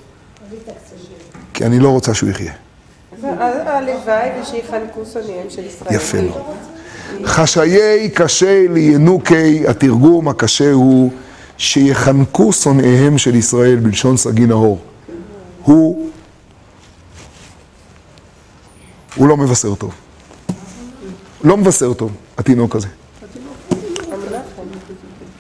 כי 1.54 1.66
אני 1.66 1.80
לא 1.80 1.90
רוצה 1.90 2.14
שהוא 2.14 2.30
יחיה. 2.30 2.54
הלוואי 3.24 4.30
ושיחנקו 4.42 5.02
שונאיהם 5.14 5.50
של 5.50 5.66
ישראל. 5.66 5.96
יפה 5.96 6.22
מאוד. 6.22 6.42
חשיי 7.26 8.10
קשה 8.10 8.66
לינוקי, 8.70 9.68
התרגום 9.68 10.28
הקשה 10.28 10.72
הוא 10.72 11.12
שיחנקו 11.58 12.54
שונאיהם 12.54 13.18
של 13.18 13.36
ישראל 13.36 13.76
בלשון 13.76 14.18
סגי 14.18 14.46
נהור. 14.46 14.80
הוא, 15.64 16.10
הוא 19.20 19.28
לא 19.28 19.38
מבשר 19.38 19.76
טוב. 19.76 19.94
לא 21.44 21.58
מבשר 21.58 21.94
טוב, 21.94 22.12
התינוק 22.38 22.76
הזה. 22.76 22.88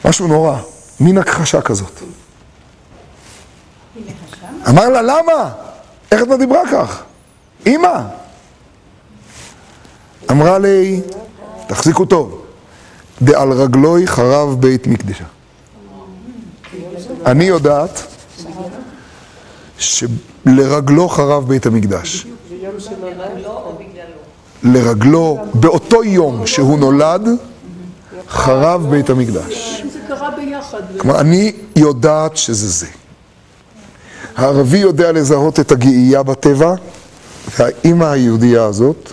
משהו 0.06 0.28
נורא, 0.28 0.58
מין 1.00 1.18
הכחשה 1.18 1.62
כזאת. 1.62 1.92
אמר 4.70 4.90
לה, 4.90 5.02
למה? 5.02 5.52
איך 6.12 6.22
את 6.22 6.28
לא 6.28 6.38
דיברה 6.38 6.62
כך? 6.72 7.04
אמא! 7.68 8.02
אמרה 10.32 10.60
לי, 10.60 11.02
תחזיקו 11.68 12.06
טוב, 12.06 12.46
דעל 13.22 13.52
רגלוי 13.52 14.08
חרב 14.08 14.62
בית 14.62 14.88
מקדשה. 14.88 15.26
אני 17.26 17.44
יודעת 17.44 18.04
שלרגלו 19.78 21.10
חרב 21.10 21.48
בית 21.48 21.66
המקדש. 21.66 22.26
לרגלו, 24.64 25.38
באותו 25.54 26.04
יום 26.04 26.48
שהוא 26.48 26.80
נולד, 26.80 27.28
חרב 28.30 28.90
בית 28.90 29.10
המקדש. 29.10 29.84
זה 29.94 30.00
קרה 30.08 30.30
ביחד. 30.32 30.82
כלומר, 30.98 31.20
אני 31.20 31.52
יודעת 31.76 32.38
שזה 32.38 32.68
זה. 32.68 32.88
הערבי 34.38 34.78
יודע 34.78 35.12
לזהות 35.12 35.60
את 35.60 35.72
הגאייה 35.72 36.24
בטבע, 36.24 36.74
והאימא 37.58 38.06
היהודייה 38.06 38.64
הזאת, 38.66 39.12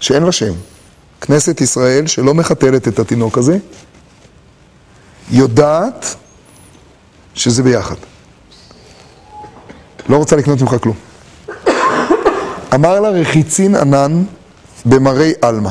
שאין 0.00 0.22
לה 0.22 0.32
שם, 0.32 0.52
כנסת 1.20 1.60
ישראל, 1.60 2.06
שלא 2.06 2.34
מחתלת 2.34 2.88
את 2.88 2.98
התינוק 2.98 3.38
הזה, 3.38 3.58
יודעת 5.30 6.14
שזה 7.34 7.62
ביחד. 7.62 7.96
לא 10.08 10.16
רוצה 10.16 10.36
לקנות 10.36 10.60
ממך 10.60 10.76
כלום. 10.82 10.96
אמר 12.74 13.00
לה 13.00 13.08
רחיצין 13.08 13.74
ענן 13.74 14.24
במראי 14.86 15.32
עלמא. 15.42 15.70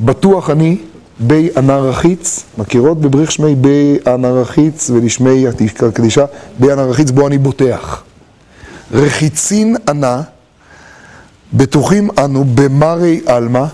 בטוח 0.00 0.50
אני 0.50 0.78
בי 1.18 1.48
ענן 1.56 1.70
רחיץ, 1.70 2.44
מכירות 2.58 3.00
בבריך 3.00 3.32
שמי 3.32 3.54
בי 3.54 3.98
ענן 4.06 4.24
רחיץ 4.24 4.90
ולשמי 4.90 5.44
הקדישה, 5.80 6.24
בי 6.58 6.72
ענן 6.72 6.88
רחיץ 6.88 7.10
בו 7.10 7.26
אני 7.26 7.38
בוטח. 7.38 8.02
רחיצין 8.92 9.76
ענה, 9.88 10.22
בטוחים 11.52 12.08
אנו 12.18 12.44
במרי 12.54 13.20
עלמא, 13.26 13.64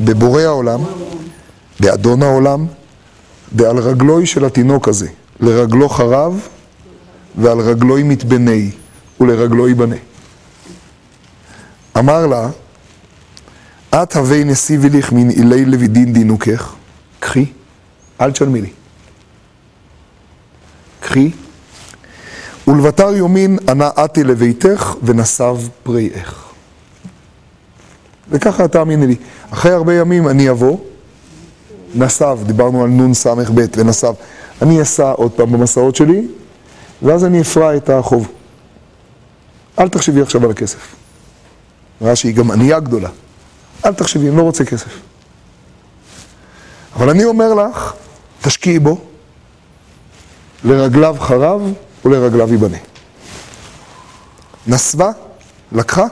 בבורא 0.00 0.42
העולם, 0.42 0.80
באדון 1.80 2.22
העולם, 2.22 2.66
ועל 3.56 3.78
רגלוי 3.78 4.26
של 4.26 4.44
התינוק 4.44 4.88
הזה, 4.88 5.08
לרגלו 5.40 5.88
חרב 5.88 6.48
ועל 7.36 7.60
רגלוי 7.60 8.02
מתבני 8.02 8.70
ולרגלו 9.20 9.68
ייבנה. 9.68 9.96
אמר 11.98 12.26
לה, 12.26 12.48
את 13.94 14.16
הווי 14.16 14.44
נסיבי 14.44 14.98
לך 14.98 15.12
מן 15.12 15.30
אילי 15.30 15.64
לוידין 15.64 16.12
דינוקך, 16.12 16.74
קחי, 17.20 17.46
אל 18.20 18.32
תשלמי 18.32 18.60
לי. 18.60 18.70
קחי, 21.00 21.30
ולבתר 22.68 23.14
יומין 23.14 23.58
ענה 23.68 23.90
אתי 24.04 24.24
לביתך 24.24 24.94
ונסב 25.02 25.56
פריך. 25.82 26.44
וככה 28.30 28.68
תאמיני 28.68 29.06
לי, 29.06 29.16
אחרי 29.50 29.72
הרבה 29.72 29.94
ימים 29.94 30.28
אני 30.28 30.50
אבוא, 30.50 30.78
נסב, 31.94 32.38
דיברנו 32.46 32.82
על 32.82 32.90
נון 32.90 33.14
סמך 33.14 33.50
ב' 33.54 33.64
ונסב, 33.76 34.14
אני 34.62 34.82
אסע 34.82 35.10
עוד 35.10 35.32
פעם 35.32 35.52
במסעות 35.52 35.96
שלי, 35.96 36.26
ואז 37.02 37.24
אני 37.24 37.40
אפרע 37.40 37.76
את 37.76 37.90
החוב. 37.90 38.28
אל 39.78 39.88
תחשבי 39.88 40.22
עכשיו 40.22 40.44
על 40.44 40.50
הכסף. 40.50 41.01
ראה 42.02 42.16
שהיא 42.16 42.34
גם 42.34 42.50
ענייה 42.50 42.80
גדולה. 42.80 43.08
אל 43.84 43.94
תחשבי, 43.94 44.28
אני 44.28 44.36
לא 44.36 44.42
רוצה 44.42 44.64
כסף. 44.64 44.98
אבל 46.96 47.10
אני 47.10 47.24
אומר 47.24 47.54
לך, 47.54 47.92
תשקיעי 48.42 48.78
בו, 48.78 49.00
לרגליו 50.64 51.16
חרב 51.18 51.72
ולרגליו 52.04 52.52
ייבנה. 52.52 52.76
נסבה, 54.66 55.10
לקחה, 55.72 56.06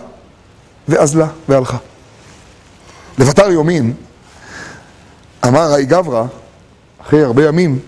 ואזלה, 0.89 1.27
והלכה. 1.49 1.77
לבתר 3.19 3.51
יומין, 3.51 3.95
אמר 5.47 5.73
האי 5.73 5.85
גברא, 5.85 6.25
אחרי 7.03 7.23
הרבה 7.23 7.47
ימים, 7.47 7.79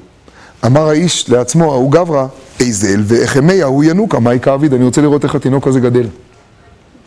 אמר 0.66 0.88
האיש 0.88 1.30
לעצמו, 1.30 1.72
ההוא 1.72 1.92
גברא, 1.92 2.26
איזל 2.60 3.00
ואיכמיה 3.04 3.66
הוא 3.66 3.84
ינוקה, 3.84 4.18
מה 4.18 4.34
יקר 4.34 4.54
אביד? 4.54 4.74
אני 4.74 4.84
רוצה 4.84 5.00
לראות 5.00 5.24
איך 5.24 5.34
התינוק 5.34 5.66
הזה 5.66 5.80
גדל. 5.80 6.06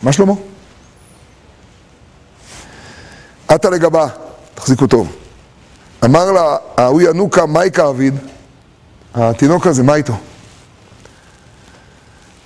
מה 0.02 0.12
שלמה? 0.12 0.32
עתה 3.48 3.70
לגבה, 3.70 4.06
תחזיקו 4.54 4.86
טוב. 4.86 5.16
אמר 6.04 6.32
לה, 6.32 6.56
ההוא 6.76 7.02
ינוקה, 7.02 7.46
מה 7.46 7.64
יקר 7.64 7.90
אביד? 7.90 8.14
התינוק 9.14 9.66
הזה, 9.66 9.82
מה 9.82 9.94
איתו? 9.94 10.14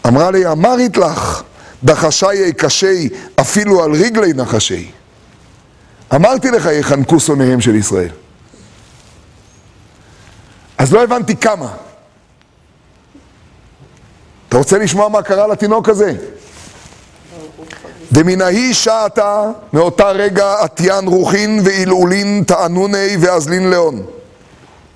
אמרה 0.06 0.30
לי, 0.30 0.46
אמרית 0.46 0.96
לך, 0.96 1.42
דחשי 1.84 2.52
קשי, 2.56 3.08
אפילו 3.40 3.84
על 3.84 3.92
רגלי 3.92 4.32
נחשי. 4.32 4.90
אמרתי 6.14 6.50
לך, 6.50 6.68
יחנקו 6.72 7.20
שונאיהם 7.20 7.60
של 7.60 7.74
ישראל. 7.74 8.10
אז 10.78 10.92
לא 10.92 11.02
הבנתי 11.02 11.36
כמה. 11.36 11.72
אתה 14.48 14.58
רוצה 14.58 14.78
לשמוע 14.78 15.08
מה 15.08 15.22
קרה 15.22 15.46
לתינוק 15.46 15.88
הזה? 15.88 16.14
דמן 18.12 18.40
ההיא 18.40 18.74
שעתה, 18.74 19.50
מאותה 19.72 20.10
רגע 20.10 20.54
עטיין 20.60 21.06
רוחין 21.06 21.60
ועילעולין 21.64 22.44
תענוני 22.46 23.16
ואזלין 23.20 23.70
לאון. 23.70 24.02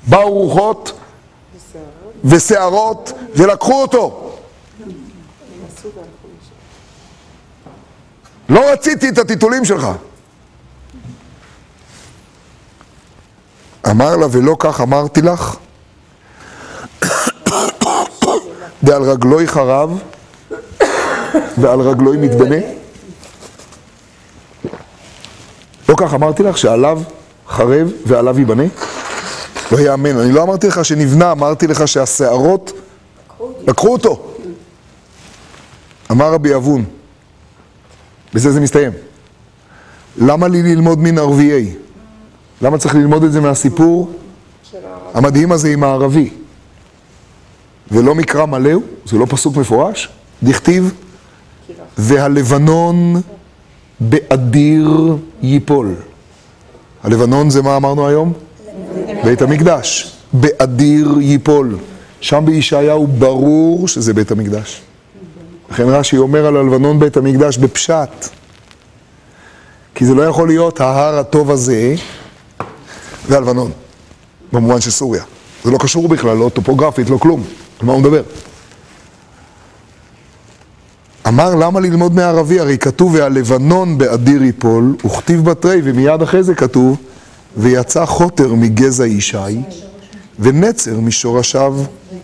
באו 0.07 0.33
רוחות 0.33 0.93
ושערות 2.25 3.13
ולקחו 3.37 3.83
אותו. 3.83 4.31
לא 8.49 8.73
רציתי 8.73 9.09
את 9.09 9.19
הטיטולים 9.19 9.65
שלך. 9.65 9.89
אמר 13.91 14.17
לה, 14.17 14.27
ולא 14.31 14.57
כך 14.59 14.81
אמרתי 14.81 15.23
לך, 15.23 15.57
דעל 18.85 19.03
רגלוי 19.03 19.49
חרב 19.49 20.03
ועל 21.59 21.81
רגלוי 21.81 22.17
מתבנה. 22.17 22.84
לא 25.89 25.95
כך 25.99 26.15
אמרתי 26.15 26.43
לך 26.43 26.59
שעליו 26.59 27.03
חרב 27.49 27.93
ועליו 28.07 28.39
ייבנה? 28.39 28.65
לא 29.73 29.79
יאמן, 29.81 30.19
אני 30.19 30.33
לא 30.33 30.43
אמרתי 30.43 30.67
לך 30.67 30.85
שנבנה, 30.85 31.33
אמרתי 31.33 31.67
לך 31.67 31.89
שהשערות 31.89 32.73
לקחו 33.67 33.93
אותו. 33.93 34.31
אמר 36.11 36.33
רבי 36.33 36.55
אבון, 36.55 36.85
בזה 38.35 38.53
זה 38.53 38.61
מסתיים. 38.61 38.93
למה 40.17 40.49
לי 40.49 40.63
ללמוד 40.63 40.99
מן 40.99 41.19
ערביי? 41.19 41.75
למה 42.63 42.79
צריך 42.79 42.95
ללמוד 42.95 43.25
את 43.25 43.33
זה 43.33 43.41
מהסיפור 43.41 44.13
המדהים 45.15 45.53
הזה 45.53 45.69
עם 45.69 45.85
הערבי? 45.85 46.31
ולא 47.91 48.15
מקרא 48.15 48.47
מלא 48.47 48.73
הוא, 48.73 48.83
זה 49.07 49.19
לא 49.19 49.27
פסוק 49.29 49.57
מפורש, 49.57 50.09
דכתיב, 50.43 50.95
והלבנון 51.99 53.21
באדיר 54.01 55.17
ייפול. 55.43 55.95
הלבנון 57.03 57.51
זה 57.51 57.63
מה 57.63 57.77
אמרנו 57.77 58.09
היום? 58.09 58.33
בית 59.25 59.43
המקדש. 59.43 60.13
באדיר 60.33 61.15
ייפול. 61.21 61.77
שם 62.21 62.43
בישעיהו 62.47 63.07
ברור 63.07 63.89
שזה 63.89 64.15
בית 64.15 64.31
המקדש. 64.31 64.83
לכן 65.71 65.83
רש"י 65.83 66.19
אומר 66.19 66.47
על 66.47 66.57
הלבנון 66.57 66.99
בית 66.99 67.17
המקדש 67.17 67.59
בפשט. 67.59 68.29
כי 69.95 70.05
זה 70.05 70.15
לא 70.15 70.23
יכול 70.23 70.49
להיות 70.49 70.81
ההר 70.81 71.19
הטוב 71.19 71.51
הזה 71.51 71.95
והלבנון, 73.29 73.71
במובן 74.53 74.81
של 74.81 74.91
סוריה. 74.91 75.23
זה 75.65 75.71
לא 75.71 75.79
קשור 75.79 76.09
בכלל, 76.09 76.37
לא 76.37 76.51
טופוגרפית, 76.55 77.11
לא 77.11 77.17
כלום. 77.17 77.45
על 77.81 77.87
מה 77.87 77.93
הוא 77.93 78.01
מדבר? 78.01 78.23
אמר 81.29 81.55
למה 81.55 81.81
ללמוד 81.81 82.15
מערבי? 82.15 82.61
הרי 82.61 82.79
כתוב 82.79 83.15
והלבנון 83.15 83.99
באדיר 83.99 84.43
יפול, 84.43 84.97
וכתיב 85.05 85.45
בתרי, 85.45 85.81
ומיד 85.85 86.23
אחרי 86.23 86.43
זה 86.43 86.55
כתוב 86.55 86.97
ויצא 87.57 88.07
חוטר 88.07 88.55
מגזע 88.55 89.07
ישי, 89.07 89.37
ונצר 90.39 91.01
משורשיו 91.01 91.77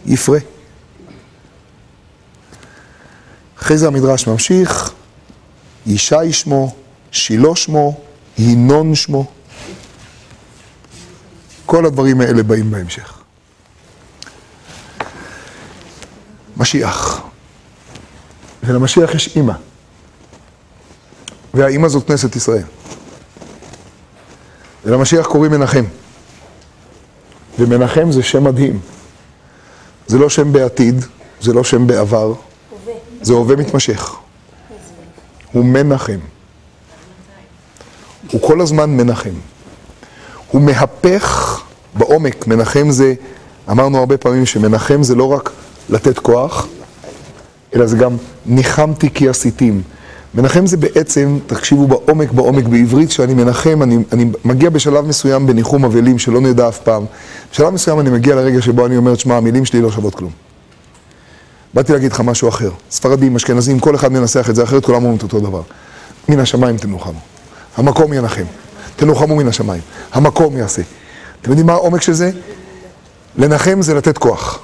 יפרה. 0.06 0.38
אחרי 3.58 3.78
זה 3.78 3.86
המדרש 3.86 4.26
ממשיך, 4.26 4.92
ישי 5.86 6.32
שמו, 6.32 6.74
שילה 7.10 7.56
שמו, 7.56 8.00
ינון 8.38 8.94
שמו. 8.94 9.26
כל 11.66 11.86
הדברים 11.86 12.20
האלה 12.20 12.42
באים 12.42 12.70
בהמשך. 12.70 13.20
משיח. 16.56 17.29
ולמשיח 18.62 19.14
יש 19.14 19.36
אימא. 19.36 19.52
והאימא 21.54 21.88
זאת 21.88 22.06
כנסת 22.06 22.36
ישראל. 22.36 22.64
ולמשיח 24.84 25.26
קוראים 25.26 25.52
מנחם. 25.52 25.84
ומנחם 27.58 28.12
זה 28.12 28.22
שם 28.22 28.44
מדהים. 28.44 28.80
זה 30.06 30.18
לא 30.18 30.28
שם 30.28 30.52
בעתיד, 30.52 31.04
זה 31.40 31.52
לא 31.52 31.64
שם 31.64 31.86
בעבר, 31.86 32.34
זה 33.22 33.32
הווה 33.32 33.56
מתמשך. 33.56 34.16
הוא 35.52 35.64
מנחם. 35.64 36.18
הוא 38.32 38.40
כל 38.40 38.60
הזמן 38.60 38.90
מנחם. 38.90 39.34
הוא 40.50 40.62
מהפך 40.62 41.60
בעומק. 41.94 42.46
מנחם 42.46 42.90
זה, 42.90 43.14
אמרנו 43.70 43.98
הרבה 43.98 44.16
פעמים 44.16 44.46
שמנחם 44.46 45.02
זה 45.02 45.14
לא 45.14 45.32
רק 45.32 45.50
לתת 45.88 46.18
כוח, 46.18 46.66
אלא 47.74 47.86
זה 47.86 47.96
גם 47.96 48.16
ניחמתי 48.46 49.10
כי 49.14 49.28
עשיתים. 49.28 49.82
מנחם 50.34 50.66
זה 50.66 50.76
בעצם, 50.76 51.38
תקשיבו 51.46 51.86
בעומק 51.86 52.32
בעומק 52.32 52.64
בעברית, 52.64 53.10
שאני 53.10 53.34
מנחם, 53.34 53.82
אני, 53.82 53.98
אני 54.12 54.30
מגיע 54.44 54.70
בשלב 54.70 55.06
מסוים 55.06 55.46
בניחום 55.46 55.84
אבלים 55.84 56.18
שלא 56.18 56.40
נדע 56.40 56.68
אף 56.68 56.78
פעם. 56.78 57.04
בשלב 57.52 57.70
מסוים 57.70 58.00
אני 58.00 58.10
מגיע 58.10 58.34
לרגע 58.34 58.62
שבו 58.62 58.86
אני 58.86 58.96
אומר, 58.96 59.14
שמע, 59.14 59.36
המילים 59.36 59.64
שלי 59.64 59.80
לא 59.80 59.90
שוות 59.90 60.14
כלום. 60.14 60.30
באתי 61.74 61.92
להגיד 61.92 62.12
לך 62.12 62.20
משהו 62.20 62.48
אחר. 62.48 62.70
ספרדים, 62.90 63.36
אשכנזים, 63.36 63.78
כל 63.78 63.94
אחד 63.94 64.12
מנסח 64.12 64.50
את 64.50 64.54
זה 64.54 64.62
אחרת, 64.62 64.84
כולם 64.84 64.96
אומרים 64.96 65.16
את 65.16 65.22
אותו 65.22 65.40
דבר. 65.40 65.62
מן 66.28 66.40
השמיים 66.40 66.76
תנוחמו. 66.76 67.20
המקום 67.76 68.12
ינחם. 68.12 68.44
תנוחמו 68.96 69.36
מן 69.36 69.48
השמיים. 69.48 69.82
המקום 70.12 70.56
יעשה. 70.56 70.82
אתם 71.42 71.50
יודעים 71.50 71.66
מה 71.66 71.72
העומק 71.72 72.02
של 72.02 72.12
זה? 72.12 72.30
לנחם 73.36 73.82
זה 73.82 73.94
לתת 73.94 74.18
כוח. 74.18 74.60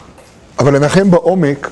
אבל 0.58 0.76
לנחם 0.76 1.10
בעומק 1.10 1.70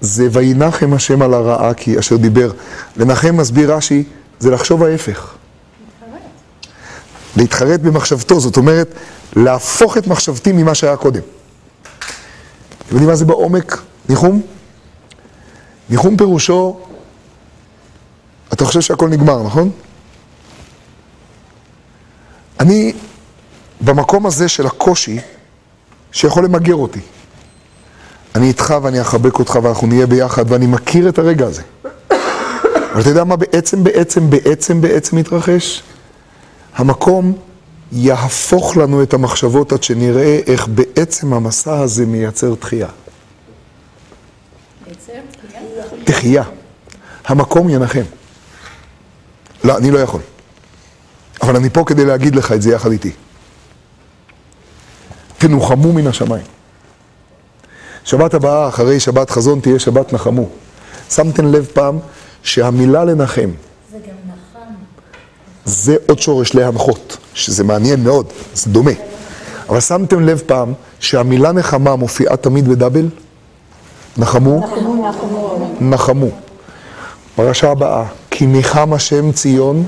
זה 0.00 0.28
וינחם 0.32 0.92
השם 0.92 1.22
על 1.22 1.34
הרעה 1.34 1.74
כי 1.74 1.98
אשר 1.98 2.16
דיבר. 2.16 2.50
לנחם 2.96 3.36
מסביר 3.36 3.74
רש"י, 3.74 4.04
זה 4.38 4.50
לחשוב 4.50 4.82
ההפך. 4.82 5.34
להתחרט 7.36 7.80
במחשבתו, 7.80 8.40
זאת 8.40 8.56
אומרת, 8.56 8.88
להפוך 9.36 9.96
את 9.96 10.06
מחשבתי 10.06 10.52
ממה 10.52 10.74
שהיה 10.74 10.96
קודם. 10.96 11.20
אתם 12.78 12.90
יודעים 12.90 13.08
מה 13.08 13.16
זה 13.16 13.24
בעומק 13.24 13.82
ניחום? 14.08 14.42
ניחום 15.90 16.16
פירושו, 16.16 16.80
אתה 18.52 18.64
חושב 18.64 18.80
שהכל 18.80 19.08
נגמר, 19.08 19.42
נכון? 19.42 19.70
אני 22.60 22.92
במקום 23.80 24.26
הזה 24.26 24.48
של 24.48 24.66
הקושי, 24.66 25.18
שיכול 26.12 26.44
למגר 26.44 26.74
אותי. 26.74 27.00
אני 28.36 28.48
איתך 28.48 28.74
ואני 28.82 29.00
אחבק 29.00 29.38
אותך 29.38 29.58
ואנחנו 29.62 29.86
נהיה 29.86 30.06
ביחד 30.06 30.52
ואני 30.52 30.66
מכיר 30.66 31.08
את 31.08 31.18
הרגע 31.18 31.46
הזה. 31.46 31.62
אבל 32.92 33.00
אתה 33.00 33.08
יודע 33.08 33.24
מה 33.24 33.36
בעצם, 33.36 33.84
בעצם, 33.84 34.30
בעצם, 34.30 34.80
בעצם 34.80 35.16
מתרחש? 35.16 35.82
המקום 36.74 37.32
יהפוך 37.92 38.76
לנו 38.76 39.02
את 39.02 39.14
המחשבות 39.14 39.72
עד 39.72 39.82
שנראה 39.82 40.40
איך 40.46 40.68
בעצם 40.68 41.32
המסע 41.32 41.78
הזה 41.78 42.06
מייצר 42.06 42.54
תחייה. 42.54 42.88
תחייה. 46.04 46.42
המקום 47.26 47.68
ינחם. 47.68 48.04
לא, 49.64 49.76
אני 49.76 49.90
לא 49.90 49.98
יכול. 49.98 50.20
אבל 51.42 51.56
אני 51.56 51.70
פה 51.70 51.84
כדי 51.86 52.04
להגיד 52.04 52.36
לך 52.36 52.52
את 52.52 52.62
זה 52.62 52.72
יחד 52.72 52.90
איתי. 52.90 53.12
תנוחמו 55.38 55.92
מן 55.92 56.06
השמיים. 56.06 56.55
שבת 58.06 58.34
הבאה, 58.34 58.68
אחרי 58.68 59.00
שבת 59.00 59.30
חזון, 59.30 59.60
תהיה 59.60 59.78
שבת 59.78 60.12
נחמו. 60.12 60.46
שמתם 61.10 61.52
לב 61.52 61.66
פעם 61.72 61.98
שהמילה 62.42 63.04
לנחם, 63.04 63.50
זה 63.92 63.98
גם 63.98 64.14
נחם. 64.26 64.72
זה 65.64 65.96
עוד 66.08 66.18
שורש 66.18 66.54
להנחות, 66.54 67.16
שזה 67.34 67.64
מעניין 67.64 68.04
מאוד, 68.04 68.26
זה 68.54 68.70
דומה. 68.70 68.90
אבל 69.68 69.80
שמתם 69.80 70.26
לב 70.26 70.42
פעם 70.46 70.72
שהמילה 71.00 71.52
נחמה 71.52 71.96
מופיעה 71.96 72.36
תמיד 72.36 72.68
בדאבל? 72.68 73.08
נחמו? 74.16 74.60
נחמו. 75.80 76.26
פרשה 77.36 77.70
הבאה, 77.70 78.04
כי 78.30 78.46
ניחם 78.46 78.92
השם 78.92 79.32
ציון, 79.32 79.84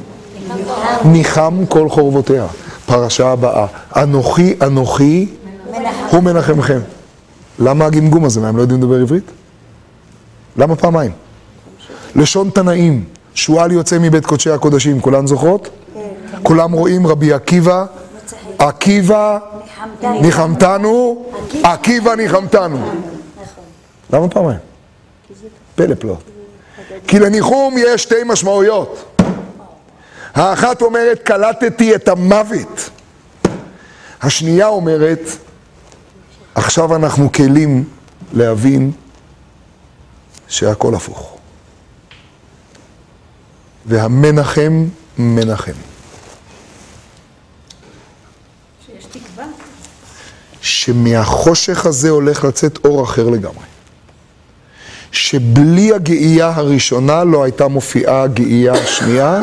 ניחם 1.05 1.65
כל 1.69 1.89
חורבותיה. 1.89 2.47
פרשה 2.87 3.33
הבאה, 3.33 3.67
אנוכי 3.97 4.55
אנוכי 4.63 5.29
הוא 6.11 6.23
מנחמכם. 6.23 6.79
למה 7.59 7.87
הגמגום 7.87 8.25
הזה? 8.25 8.41
מה, 8.41 8.49
הם 8.49 8.57
לא 8.57 8.63
יודעים 8.63 8.81
לדבר 8.81 9.01
עברית? 9.01 9.25
למה 10.57 10.77
פעמיים? 10.77 11.13
לשון 12.15 12.51
תנאים, 12.51 13.05
שועל 13.35 13.73
יוצא 13.73 13.99
מבית 14.01 14.27
קודשי 14.27 14.51
הקודשים, 14.51 15.01
כולן 15.01 15.27
זוכרות? 15.27 15.69
כולם 16.43 16.73
רואים 16.73 17.07
רבי 17.07 17.33
עקיבא, 17.33 17.85
עקיבא 18.59 19.39
ניחמתנו, 20.03 21.25
עקיבא 21.63 22.15
ניחמתנו. 22.15 22.91
למה 24.13 24.29
פעמיים? 24.29 24.59
פלא 25.75 25.95
פלאות. 25.95 26.23
כי 27.07 27.19
לניחום 27.19 27.75
יש 27.79 28.03
שתי 28.03 28.15
משמעויות. 28.27 29.05
האחת 30.35 30.83
אומרת, 30.83 31.23
קלטתי 31.23 31.95
את 31.95 32.09
המוות. 32.09 32.91
השנייה 34.23 34.67
אומרת, 34.67 35.21
עכשיו 36.59 36.97
אנחנו 36.97 37.33
כלים 37.33 37.85
להבין 38.33 38.93
שהכל 40.49 40.95
הפוך. 40.95 41.37
והמנחם 43.87 44.85
מנחם. 45.19 45.73
שיש 48.87 49.05
תקווה. 49.05 49.45
שמהחושך 50.61 51.87
הזה 51.87 52.11
הולך 52.11 52.45
לצאת 52.45 52.85
אור 52.85 53.05
אחר 53.05 53.29
לגמרי. 53.29 53.67
שבלי 55.13 55.95
הגאייה 55.95 56.53
הראשונה 56.55 57.25
לא 57.25 57.45
הייתה 57.45 57.69
מופיעה 57.69 58.23
הגאייה 58.23 58.73
השנייה, 58.73 59.41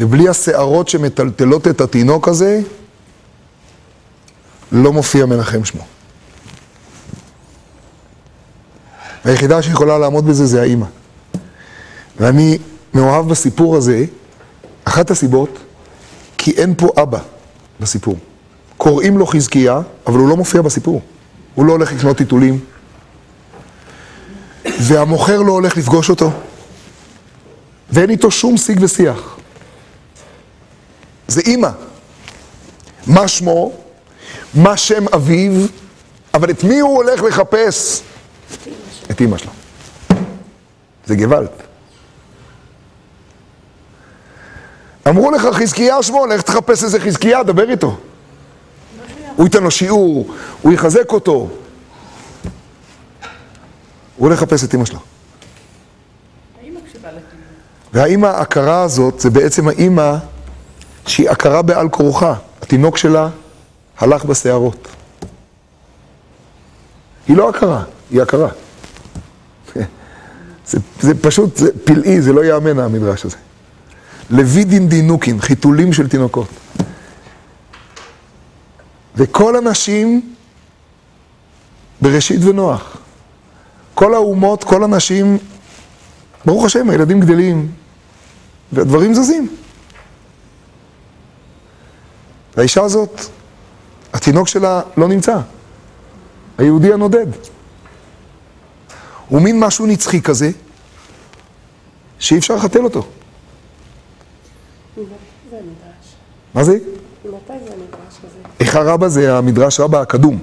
ובלי 0.00 0.28
השערות 0.28 0.88
שמטלטלות 0.88 1.68
את 1.68 1.80
התינוק 1.80 2.28
הזה, 2.28 2.60
לא 4.72 4.92
מופיע 4.92 5.26
מנחם 5.26 5.64
שמו. 5.64 5.95
היחידה 9.26 9.62
שיכולה 9.62 9.98
לעמוד 9.98 10.26
בזה 10.26 10.46
זה 10.46 10.60
האימא. 10.60 10.86
ואני 12.20 12.58
מאוהב 12.94 13.28
בסיפור 13.28 13.76
הזה, 13.76 14.04
אחת 14.84 15.10
הסיבות, 15.10 15.58
כי 16.38 16.50
אין 16.50 16.74
פה 16.76 16.88
אבא 17.02 17.18
בסיפור. 17.80 18.16
קוראים 18.76 19.18
לו 19.18 19.26
חזקיה, 19.26 19.80
אבל 20.06 20.18
הוא 20.18 20.28
לא 20.28 20.36
מופיע 20.36 20.62
בסיפור. 20.62 21.02
הוא 21.54 21.64
לא 21.64 21.72
הולך 21.72 21.92
לקנות 21.92 22.16
טיטולים, 22.16 22.58
והמוכר 24.64 25.42
לא 25.42 25.52
הולך 25.52 25.76
לפגוש 25.76 26.10
אותו, 26.10 26.30
ואין 27.90 28.10
איתו 28.10 28.30
שום 28.30 28.56
שיג 28.56 28.78
ושיח. 28.82 29.36
זה 31.28 31.40
אימא. 31.40 31.70
מה 33.06 33.28
שמו? 33.28 33.72
מה 34.54 34.76
שם 34.76 35.04
אביו? 35.14 35.66
אבל 36.34 36.50
את 36.50 36.64
מי 36.64 36.78
הוא 36.78 36.96
הולך 36.96 37.22
לחפש? 37.22 38.02
את 39.10 39.20
אימא 39.20 39.38
שלו. 39.38 39.50
זה 41.06 41.16
גוואלד. 41.16 41.48
אמרו 45.08 45.30
לך 45.30 45.42
חזקיה 45.52 46.02
שמו, 46.02 46.26
לך 46.26 46.42
תחפש 46.42 46.84
איזה 46.84 47.00
חזקיה, 47.00 47.42
דבר 47.42 47.70
איתו. 47.70 47.96
הוא 49.36 49.44
ייתן 49.44 49.62
לו 49.62 49.70
שיעור, 49.70 50.34
הוא 50.62 50.72
יחזק 50.72 51.12
אותו. 51.12 51.32
הוא 51.32 51.50
הולך 54.16 54.42
לחפש 54.42 54.64
את 54.64 54.72
אימא 54.72 54.84
שלו. 54.84 54.98
והאימא 57.92 58.26
ההכרה 58.26 58.82
הזאת, 58.82 59.20
זה 59.20 59.30
בעצם 59.30 59.68
האימא 59.68 60.16
שהיא 61.06 61.30
הכרה 61.30 61.62
בעל 61.62 61.88
כורחה. 61.88 62.34
התינוק 62.62 62.96
שלה 62.96 63.28
הלך 63.98 64.24
בשערות. 64.24 64.88
היא 67.28 67.36
לא 67.36 67.48
הכרה, 67.48 67.82
היא 68.10 68.22
הכרה. 68.22 68.48
זה, 70.68 70.78
זה 71.00 71.22
פשוט, 71.22 71.56
זה 71.56 71.70
פלאי, 71.84 72.20
זה 72.20 72.32
לא 72.32 72.44
ייאמן 72.44 72.78
המדרש 72.78 73.24
הזה. 73.24 73.36
לוידין 74.30 74.88
דינוקין, 74.88 75.40
חיתולים 75.40 75.92
של 75.92 76.08
תינוקות. 76.08 76.48
וכל 79.16 79.56
הנשים 79.56 80.34
בראשית 82.00 82.44
ונוח. 82.44 82.96
כל 83.94 84.14
האומות, 84.14 84.64
כל 84.64 84.84
הנשים, 84.84 85.38
ברוך 86.44 86.64
השם, 86.64 86.90
הילדים 86.90 87.20
גדלים, 87.20 87.70
והדברים 88.72 89.14
זזים. 89.14 89.48
והאישה 92.56 92.82
הזאת, 92.82 93.20
התינוק 94.12 94.48
שלה 94.48 94.80
לא 94.96 95.08
נמצא. 95.08 95.38
היהודי 96.58 96.92
הנודד. 96.92 97.26
הוא 99.28 99.42
מין 99.42 99.60
משהו 99.60 99.86
נצחי 99.86 100.22
כזה, 100.22 100.50
שאי 102.18 102.38
אפשר 102.38 102.54
לחתל 102.54 102.84
אותו. 102.84 103.06
מה 106.54 106.64
זה? 106.64 106.72
מתי 106.72 107.32
זה 107.48 107.54
המדרש 107.56 108.18
הזה? 108.18 108.38
איכה 108.60 108.82
רבה 108.82 109.08
זה 109.08 109.36
המדרש 109.36 109.80
רבה 109.80 110.00
הקדום. 110.00 110.38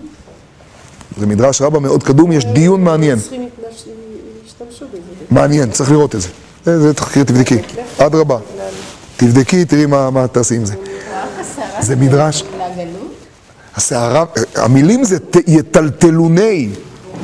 זה 1.17 1.27
מדרש 1.27 1.61
רבה 1.61 1.79
מאוד 1.79 2.03
קדום, 2.03 2.31
יש 2.31 2.45
דיון 2.45 2.83
מעניין. 2.83 3.19
מעניין, 5.31 5.71
צריך 5.71 5.91
לראות 5.91 6.15
את 6.15 6.21
זה. 6.21 6.29
זה, 6.65 6.93
תחקיר, 6.93 7.23
תבדקי. 7.23 7.57
אדרבה. 7.97 8.37
תבדקי, 9.17 9.65
תראי 9.65 9.85
מה, 9.85 10.27
תעשי 10.31 10.55
עם 10.55 10.65
זה. 10.65 10.75
זה 11.79 11.95
מדרש. 11.95 12.43
הסערה, 13.75 14.25
המילים 14.55 15.03
זה 15.03 15.17
יטלטלוני, 15.47 16.69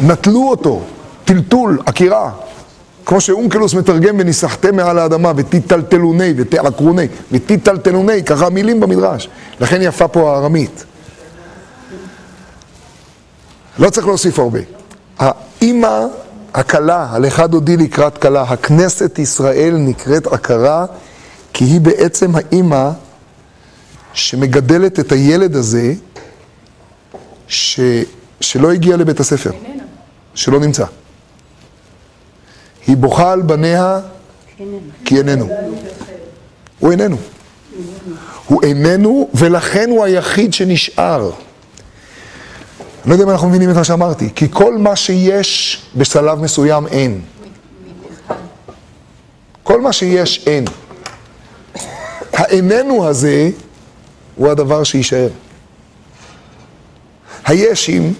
נטלו 0.01 0.49
אותו, 0.49 0.81
טלטול, 1.29 1.79
עקירה. 1.85 2.31
כמו 3.05 3.21
שאונקלוס 3.21 3.73
מתרגם 3.73 4.15
וניסחתם 4.19 4.75
מעל 4.75 4.99
האדמה, 4.99 5.31
ותטלטלוני 5.35 6.33
ותעקרוני, 6.37 7.07
ותטלטלוני, 7.31 8.23
ככה 8.23 8.45
המילים 8.45 8.79
במדרש. 8.79 9.29
לכן 9.59 9.81
יפה 9.81 10.07
פה 10.07 10.35
הארמית. 10.35 10.83
לא 13.79 13.89
צריך 13.89 14.07
להוסיף 14.07 14.39
הרבה. 14.39 14.59
האימא, 15.19 16.05
הכלה, 16.53 17.07
הלכה 17.11 17.47
דודי 17.47 17.77
לקראת 17.77 18.17
כלה, 18.17 18.41
הכנסת 18.41 19.19
ישראל 19.19 19.75
נקראת 19.77 20.27
עקרה, 20.27 20.85
כי 21.53 21.65
היא 21.65 21.81
בעצם 21.81 22.31
האימא 22.35 22.89
שמגדלת 24.13 24.99
את 24.99 25.11
הילד 25.11 25.55
הזה, 25.55 25.93
ש... 27.47 27.79
שלא 28.41 28.71
הגיע 28.71 28.97
לבית 28.97 29.19
הספר, 29.19 29.51
שלא 30.35 30.59
נמצא. 30.59 30.85
היא 32.89 32.97
בוכה 32.97 33.31
על 33.31 33.41
בניה 33.41 33.99
כי 35.05 35.17
איננו. 35.17 35.49
הוא 36.79 36.91
איננו. 36.91 37.17
הוא 38.45 38.63
איננו, 38.63 39.29
ולכן 39.33 39.89
הוא 39.89 40.03
היחיד 40.03 40.53
שנשאר. 40.53 41.21
אני 41.21 43.09
לא 43.09 43.13
יודע 43.13 43.23
אם 43.23 43.29
אנחנו 43.29 43.49
מבינים 43.49 43.69
את 43.69 43.75
מה 43.75 43.83
שאמרתי, 43.83 44.29
כי 44.35 44.47
כל 44.51 44.77
מה 44.77 44.95
שיש 44.95 45.81
בשלב 45.95 46.39
מסוים 46.39 46.87
אין. 46.87 47.21
כל 49.63 49.81
מה 49.81 49.93
שיש 49.93 50.47
אין. 50.47 50.65
האיננו 52.33 53.07
הזה 53.07 53.49
הוא 54.35 54.49
הדבר 54.49 54.83
שיישאר. 54.83 55.29
הישים, 57.45 58.13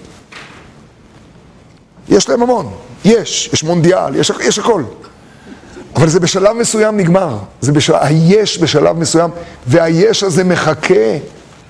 יש 2.08 2.28
להם 2.28 2.42
המון. 2.42 2.89
יש, 3.04 3.50
יש 3.52 3.64
מונדיאל, 3.64 4.16
יש, 4.16 4.32
יש 4.40 4.58
הכל. 4.58 4.82
אבל 5.96 6.08
זה 6.08 6.20
בשלב 6.20 6.52
מסוים 6.52 6.96
נגמר. 6.96 7.38
זה 7.60 7.72
בשלב, 7.72 7.98
היש 8.00 8.58
בשלב 8.58 8.98
מסוים, 8.98 9.30
והיש 9.66 10.22
הזה 10.22 10.44
מחכה 10.44 11.16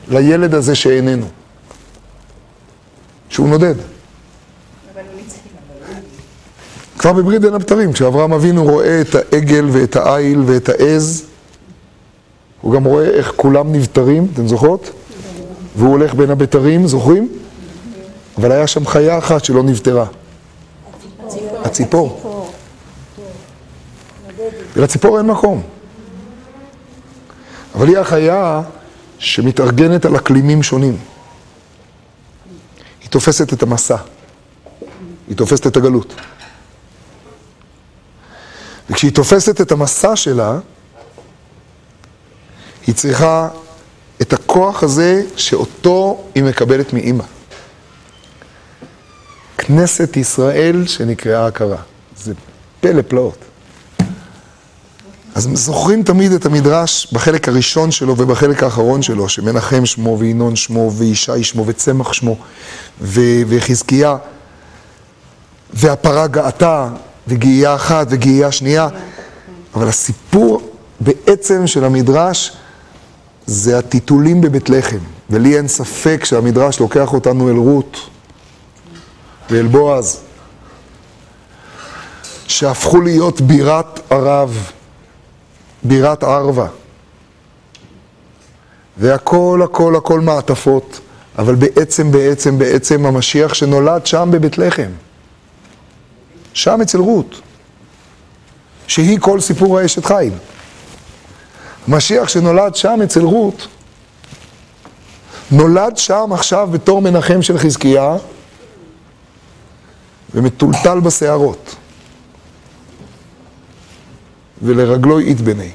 לילד 0.08 0.54
הזה 0.54 0.74
שאיננו. 0.74 1.26
שהוא 3.28 3.48
נודד. 3.48 3.74
כבר 6.98 7.12
בברית 7.12 7.40
בין 7.40 7.54
הבתרים, 7.54 7.92
כשאברהם 7.92 8.32
אבינו 8.32 8.64
רואה 8.64 9.00
את 9.00 9.14
העגל 9.14 9.68
ואת 9.72 9.96
העיל 9.96 10.42
ואת 10.46 10.68
העז, 10.68 11.24
הוא 12.60 12.72
גם 12.72 12.84
רואה 12.84 13.04
איך 13.04 13.32
כולם 13.36 13.72
נבתרים, 13.72 14.26
אתן 14.34 14.48
זוכרות? 14.48 14.90
והוא 15.76 15.90
הולך 15.90 16.14
בין 16.14 16.30
הבתרים, 16.30 16.86
זוכרים? 16.86 17.28
אבל 18.38 18.52
היה 18.52 18.66
שם 18.66 18.86
חיה 18.86 19.18
אחת 19.18 19.44
שלא 19.44 19.62
נבתרה. 19.62 20.06
הציפור. 21.64 22.50
ולציפור 24.76 25.18
אין 25.18 25.26
מקום. 25.26 25.62
אבל 27.74 27.88
היא 27.88 27.98
החיה 27.98 28.62
שמתארגנת 29.18 30.04
על 30.04 30.16
אקלימים 30.16 30.62
שונים. 30.62 30.98
היא 33.00 33.10
תופסת 33.10 33.52
את 33.52 33.62
המסע. 33.62 33.96
היא 35.28 35.36
תופסת 35.36 35.66
את 35.66 35.76
הגלות. 35.76 36.14
וכשהיא 38.90 39.12
תופסת 39.12 39.60
את 39.60 39.72
המסע 39.72 40.16
שלה, 40.16 40.58
היא 42.86 42.94
צריכה 42.94 43.48
את 44.22 44.32
הכוח 44.32 44.82
הזה 44.82 45.22
שאותו 45.36 46.24
היא 46.34 46.44
מקבלת 46.44 46.92
מאימא. 46.92 47.24
כנסת 49.70 50.16
ישראל 50.16 50.86
שנקראה 50.86 51.46
הכרה. 51.46 51.76
זה 52.16 52.32
פלא 52.80 53.02
פלאות. 53.08 53.38
אז 55.34 55.48
זוכרים 55.54 56.02
תמיד 56.02 56.32
את 56.32 56.46
המדרש 56.46 57.12
בחלק 57.12 57.48
הראשון 57.48 57.90
שלו 57.90 58.14
ובחלק 58.18 58.62
האחרון 58.62 59.02
שלו, 59.02 59.28
שמנחם 59.28 59.86
שמו 59.86 60.18
וינון 60.18 60.56
שמו 60.56 60.92
וישי 60.92 61.42
שמו 61.42 61.66
וצמח 61.66 62.12
שמו 62.12 62.36
ו- 63.00 63.42
וחזקיה 63.48 64.16
והפרה 65.72 66.26
גאתה 66.26 66.88
וגאייה 67.28 67.74
אחת 67.74 68.06
וגאייה 68.10 68.52
שנייה, 68.52 68.88
אבל 69.74 69.88
הסיפור 69.88 70.70
בעצם 71.00 71.66
של 71.66 71.84
המדרש 71.84 72.52
זה 73.46 73.78
הטיטולים 73.78 74.40
בבית 74.40 74.70
לחם, 74.70 74.98
ולי 75.30 75.56
אין 75.56 75.68
ספק 75.68 76.24
שהמדרש 76.24 76.80
לוקח 76.80 77.12
אותנו 77.12 77.48
אל 77.48 77.56
רות 77.56 78.10
ואל 79.50 79.66
בועז, 79.66 80.20
שהפכו 82.46 83.00
להיות 83.00 83.40
בירת 83.40 84.12
ערב. 84.12 84.70
בירת 85.82 86.22
ערבה. 86.22 86.66
והכל 88.96 89.60
הכל 89.64 89.96
הכל 89.96 90.20
מעטפות, 90.20 91.00
אבל 91.38 91.54
בעצם 91.54 92.10
בעצם 92.10 92.58
בעצם 92.58 93.06
המשיח 93.06 93.54
שנולד 93.54 94.06
שם 94.06 94.28
בבית 94.32 94.58
לחם. 94.58 94.90
שם 96.52 96.80
אצל 96.80 96.98
רות. 96.98 97.40
שהיא 98.86 99.18
כל 99.20 99.40
סיפור 99.40 99.78
האשת 99.78 100.04
חיל. 100.04 100.32
המשיח 101.88 102.28
שנולד 102.28 102.76
שם 102.76 103.00
אצל 103.04 103.20
רות, 103.20 103.68
נולד 105.50 105.96
שם 105.96 106.30
עכשיו 106.32 106.68
בתור 106.72 107.02
מנחם 107.02 107.42
של 107.42 107.58
חזקיה 107.58 108.16
ומטולטל 110.34 111.00
בשערות. 111.00 111.76
ולרגלו 114.62 115.20
יתבני. 115.20 115.70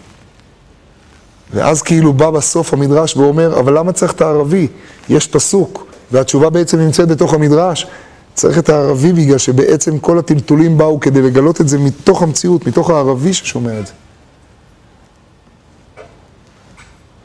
ואז 1.53 1.81
כאילו 1.81 2.13
בא 2.13 2.29
בסוף 2.29 2.73
המדרש 2.73 3.17
ואומר, 3.17 3.59
אבל 3.59 3.77
למה 3.77 3.91
צריך 3.91 4.11
את 4.13 4.21
הערבי? 4.21 4.67
יש 5.09 5.27
פסוק, 5.27 5.85
והתשובה 6.11 6.49
בעצם 6.49 6.79
נמצאת 6.79 7.07
בתוך 7.07 7.33
המדרש. 7.33 7.87
צריך 8.33 8.57
את 8.57 8.69
הערבי 8.69 9.13
בגלל 9.13 9.37
שבעצם 9.37 9.99
כל 9.99 10.19
הטלטולים 10.19 10.77
באו 10.77 10.99
כדי 10.99 11.21
לגלות 11.21 11.61
את 11.61 11.69
זה 11.69 11.77
מתוך 11.77 12.21
המציאות, 12.23 12.67
מתוך 12.67 12.89
הערבי 12.89 13.33
ששומע 13.33 13.79
את 13.79 13.87
זה. 13.87 13.93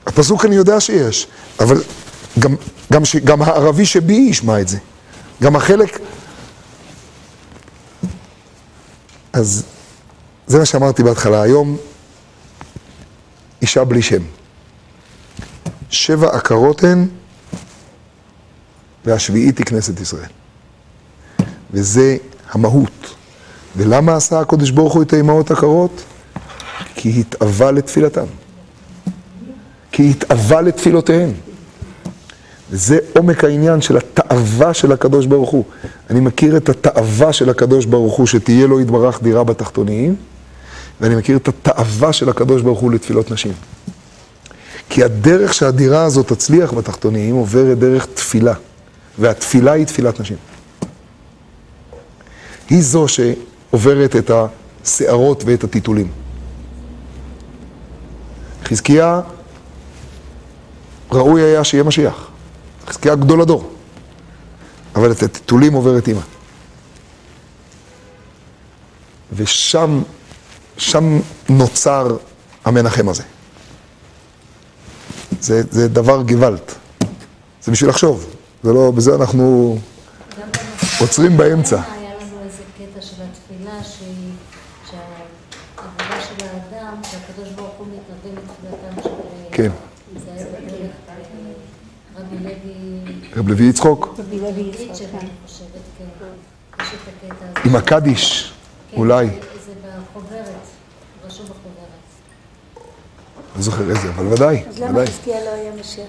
הפסוק 0.07 0.45
אני 0.45 0.57
יודע 0.57 0.81
שיש, 0.81 1.27
אבל 1.61 1.83
גם, 2.39 2.55
גם, 2.93 3.05
ש, 3.05 3.17
גם 3.17 3.43
הערבי 3.43 3.87
שבי 3.87 4.27
ישמע 4.31 4.61
את 4.61 4.69
זה. 4.69 4.79
גם 5.43 5.57
החלק... 5.57 5.99
אז 9.33 9.65
זה 10.47 10.59
מה 10.59 10.65
שאמרתי 10.65 11.03
בהתחלה. 11.03 11.43
היום 11.43 11.77
אישה 13.63 13.85
בלי 13.85 14.03
שם. 14.03 14.23
שבע 15.91 16.37
עקרות 16.37 16.85
הן, 16.85 17.09
והשביעית 19.05 19.59
היא 19.59 19.67
כנסת 19.67 20.01
ישראל. 20.01 20.29
וזה 21.71 22.17
המהות. 22.51 23.15
ולמה 23.77 24.17
עשה 24.17 24.41
הקדוש 24.41 24.71
ברוך 24.71 24.95
הוא 24.95 25.03
את 25.03 25.13
האמהות 25.13 25.51
עקרות? 25.51 26.03
כי 26.95 27.21
התאווה 27.21 27.71
לתפילתם. 27.71 28.27
כי 29.93 30.11
התאווה 30.11 30.61
לתפילותיהם. 30.61 31.33
וזה 32.71 32.99
עומק 33.17 33.45
העניין 33.45 33.81
של 33.81 33.97
התאווה 33.97 34.75
של 34.75 34.93
הקדוש 34.93 35.27
ברוך 35.27 35.51
הוא. 35.51 35.65
אני 36.11 36.21
מכיר 36.21 36.57
את 36.57 36.69
התאווה 36.69 37.33
של 37.33 37.51
הקדוש 37.51 37.87
ברוך 37.87 38.17
הוא 38.17 38.27
שתהיה 38.27 38.67
לו 38.67 38.81
יתברך 38.81 39.23
דירה 39.23 39.45
בתחתוניים, 39.45 40.17
ואני 41.01 41.17
מכיר 41.17 41.37
את 41.37 41.49
התאווה 41.49 42.13
של 42.13 42.29
הקדוש 42.29 42.63
ברוך 42.63 42.81
הוא 42.81 42.93
לתפילות 42.93 43.31
נשים. 43.31 43.53
כי 44.89 45.05
הדרך 45.05 45.55
שהדירה 45.55 46.05
הזאת 46.05 46.33
תצליח 46.33 46.73
בתחתוניים 46.73 47.35
עוברת 47.35 47.79
דרך 47.79 48.07
תפילה, 48.15 48.55
והתפילה 49.19 49.73
היא 49.73 49.87
תפילת 49.87 50.21
נשים. 50.21 50.37
היא 52.71 52.83
זו 52.83 53.07
שעוברת 53.09 54.17
את 54.17 54.31
השערות 54.85 55.43
ואת 55.47 55.65
הטיטולים. 55.65 56.09
חזקיה 58.65 59.21
ראוי 61.13 61.43
היה 61.43 61.65
שיהיה 61.65 61.85
משיח. 61.85 62.29
חזקיה 62.87 63.15
גדול 63.15 63.41
הדור. 63.41 63.71
אבל 64.95 65.13
את 65.13 65.23
הטיטולים 65.23 65.73
עוברת 65.73 66.09
אימא. 66.09 66.21
ושם, 69.33 70.03
שם 70.79 71.21
נוצר 71.49 72.17
המנחם 72.65 73.09
הזה. 73.09 73.23
זה, 75.41 75.63
זה 75.71 75.89
דבר 75.89 76.23
גוואלד. 76.23 76.63
זה 77.63 77.73
בשביל 77.73 77.91
לחשוב. 77.91 78.27
זה 78.63 78.73
לא, 78.73 78.91
בזה 78.91 79.15
אנחנו 79.15 79.79
עוצרים 81.01 81.37
באמצע. 81.37 81.81
היה 81.93 82.11
לנו 82.15 82.37
איזה 82.45 82.63
קטע 82.79 83.03
של 83.03 83.23
התפילה, 83.23 83.85
שהיא, 83.85 84.33
שהעבודה 84.91 86.25
של 86.29 86.47
האדם, 86.47 86.95
שהקדוש 87.03 87.49
ברוך 87.57 87.75
הוא 87.79 87.87
מתנדב 87.87 88.39
לתפילתם 88.39 89.03
של... 89.03 89.11
כן. 89.53 89.71
זה 90.17 90.33
היה 90.33 90.47
בדרך 90.47 90.91
אה, 91.09 91.15
רבי 92.17 92.37
לוי 92.37 93.20
רב 93.37 93.49
לוי 93.49 93.65
יצחוק. 93.65 94.19
עם 97.65 97.77
הקדיש, 97.77 98.53
כן, 98.91 98.97
אולי. 98.97 99.27
זה 99.27 99.73
בחוברת, 99.83 100.45
רשום 101.27 101.45
בחוברת. 101.45 101.91
לא 103.57 103.63
זוכר 103.63 103.91
איזה, 103.91 104.09
אבל 104.09 104.27
ודאי, 104.27 104.63
אז 104.69 104.79
למה 104.79 104.91
ודאי. 104.91 105.07
חזקיה 105.07 105.45
לא 105.45 105.51
היה 105.51 105.73
משיח? 105.81 106.07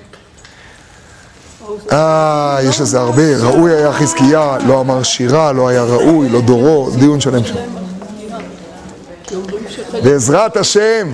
אה, 1.91 2.57
יש 2.63 2.81
לזה 2.81 2.99
הרבה. 2.99 3.37
ראוי 3.37 3.75
היה 3.75 3.93
חזקיה, 3.93 4.57
לא 4.67 4.81
אמר 4.81 5.03
שירה, 5.03 5.51
לא 5.51 5.67
היה 5.67 5.83
ראוי, 5.83 6.29
לא 6.29 6.41
דורו, 6.41 6.91
דיון 6.99 7.21
שלם 7.21 7.43
שם. 7.45 7.55
בעזרת 10.03 10.57
השם. 10.57 11.13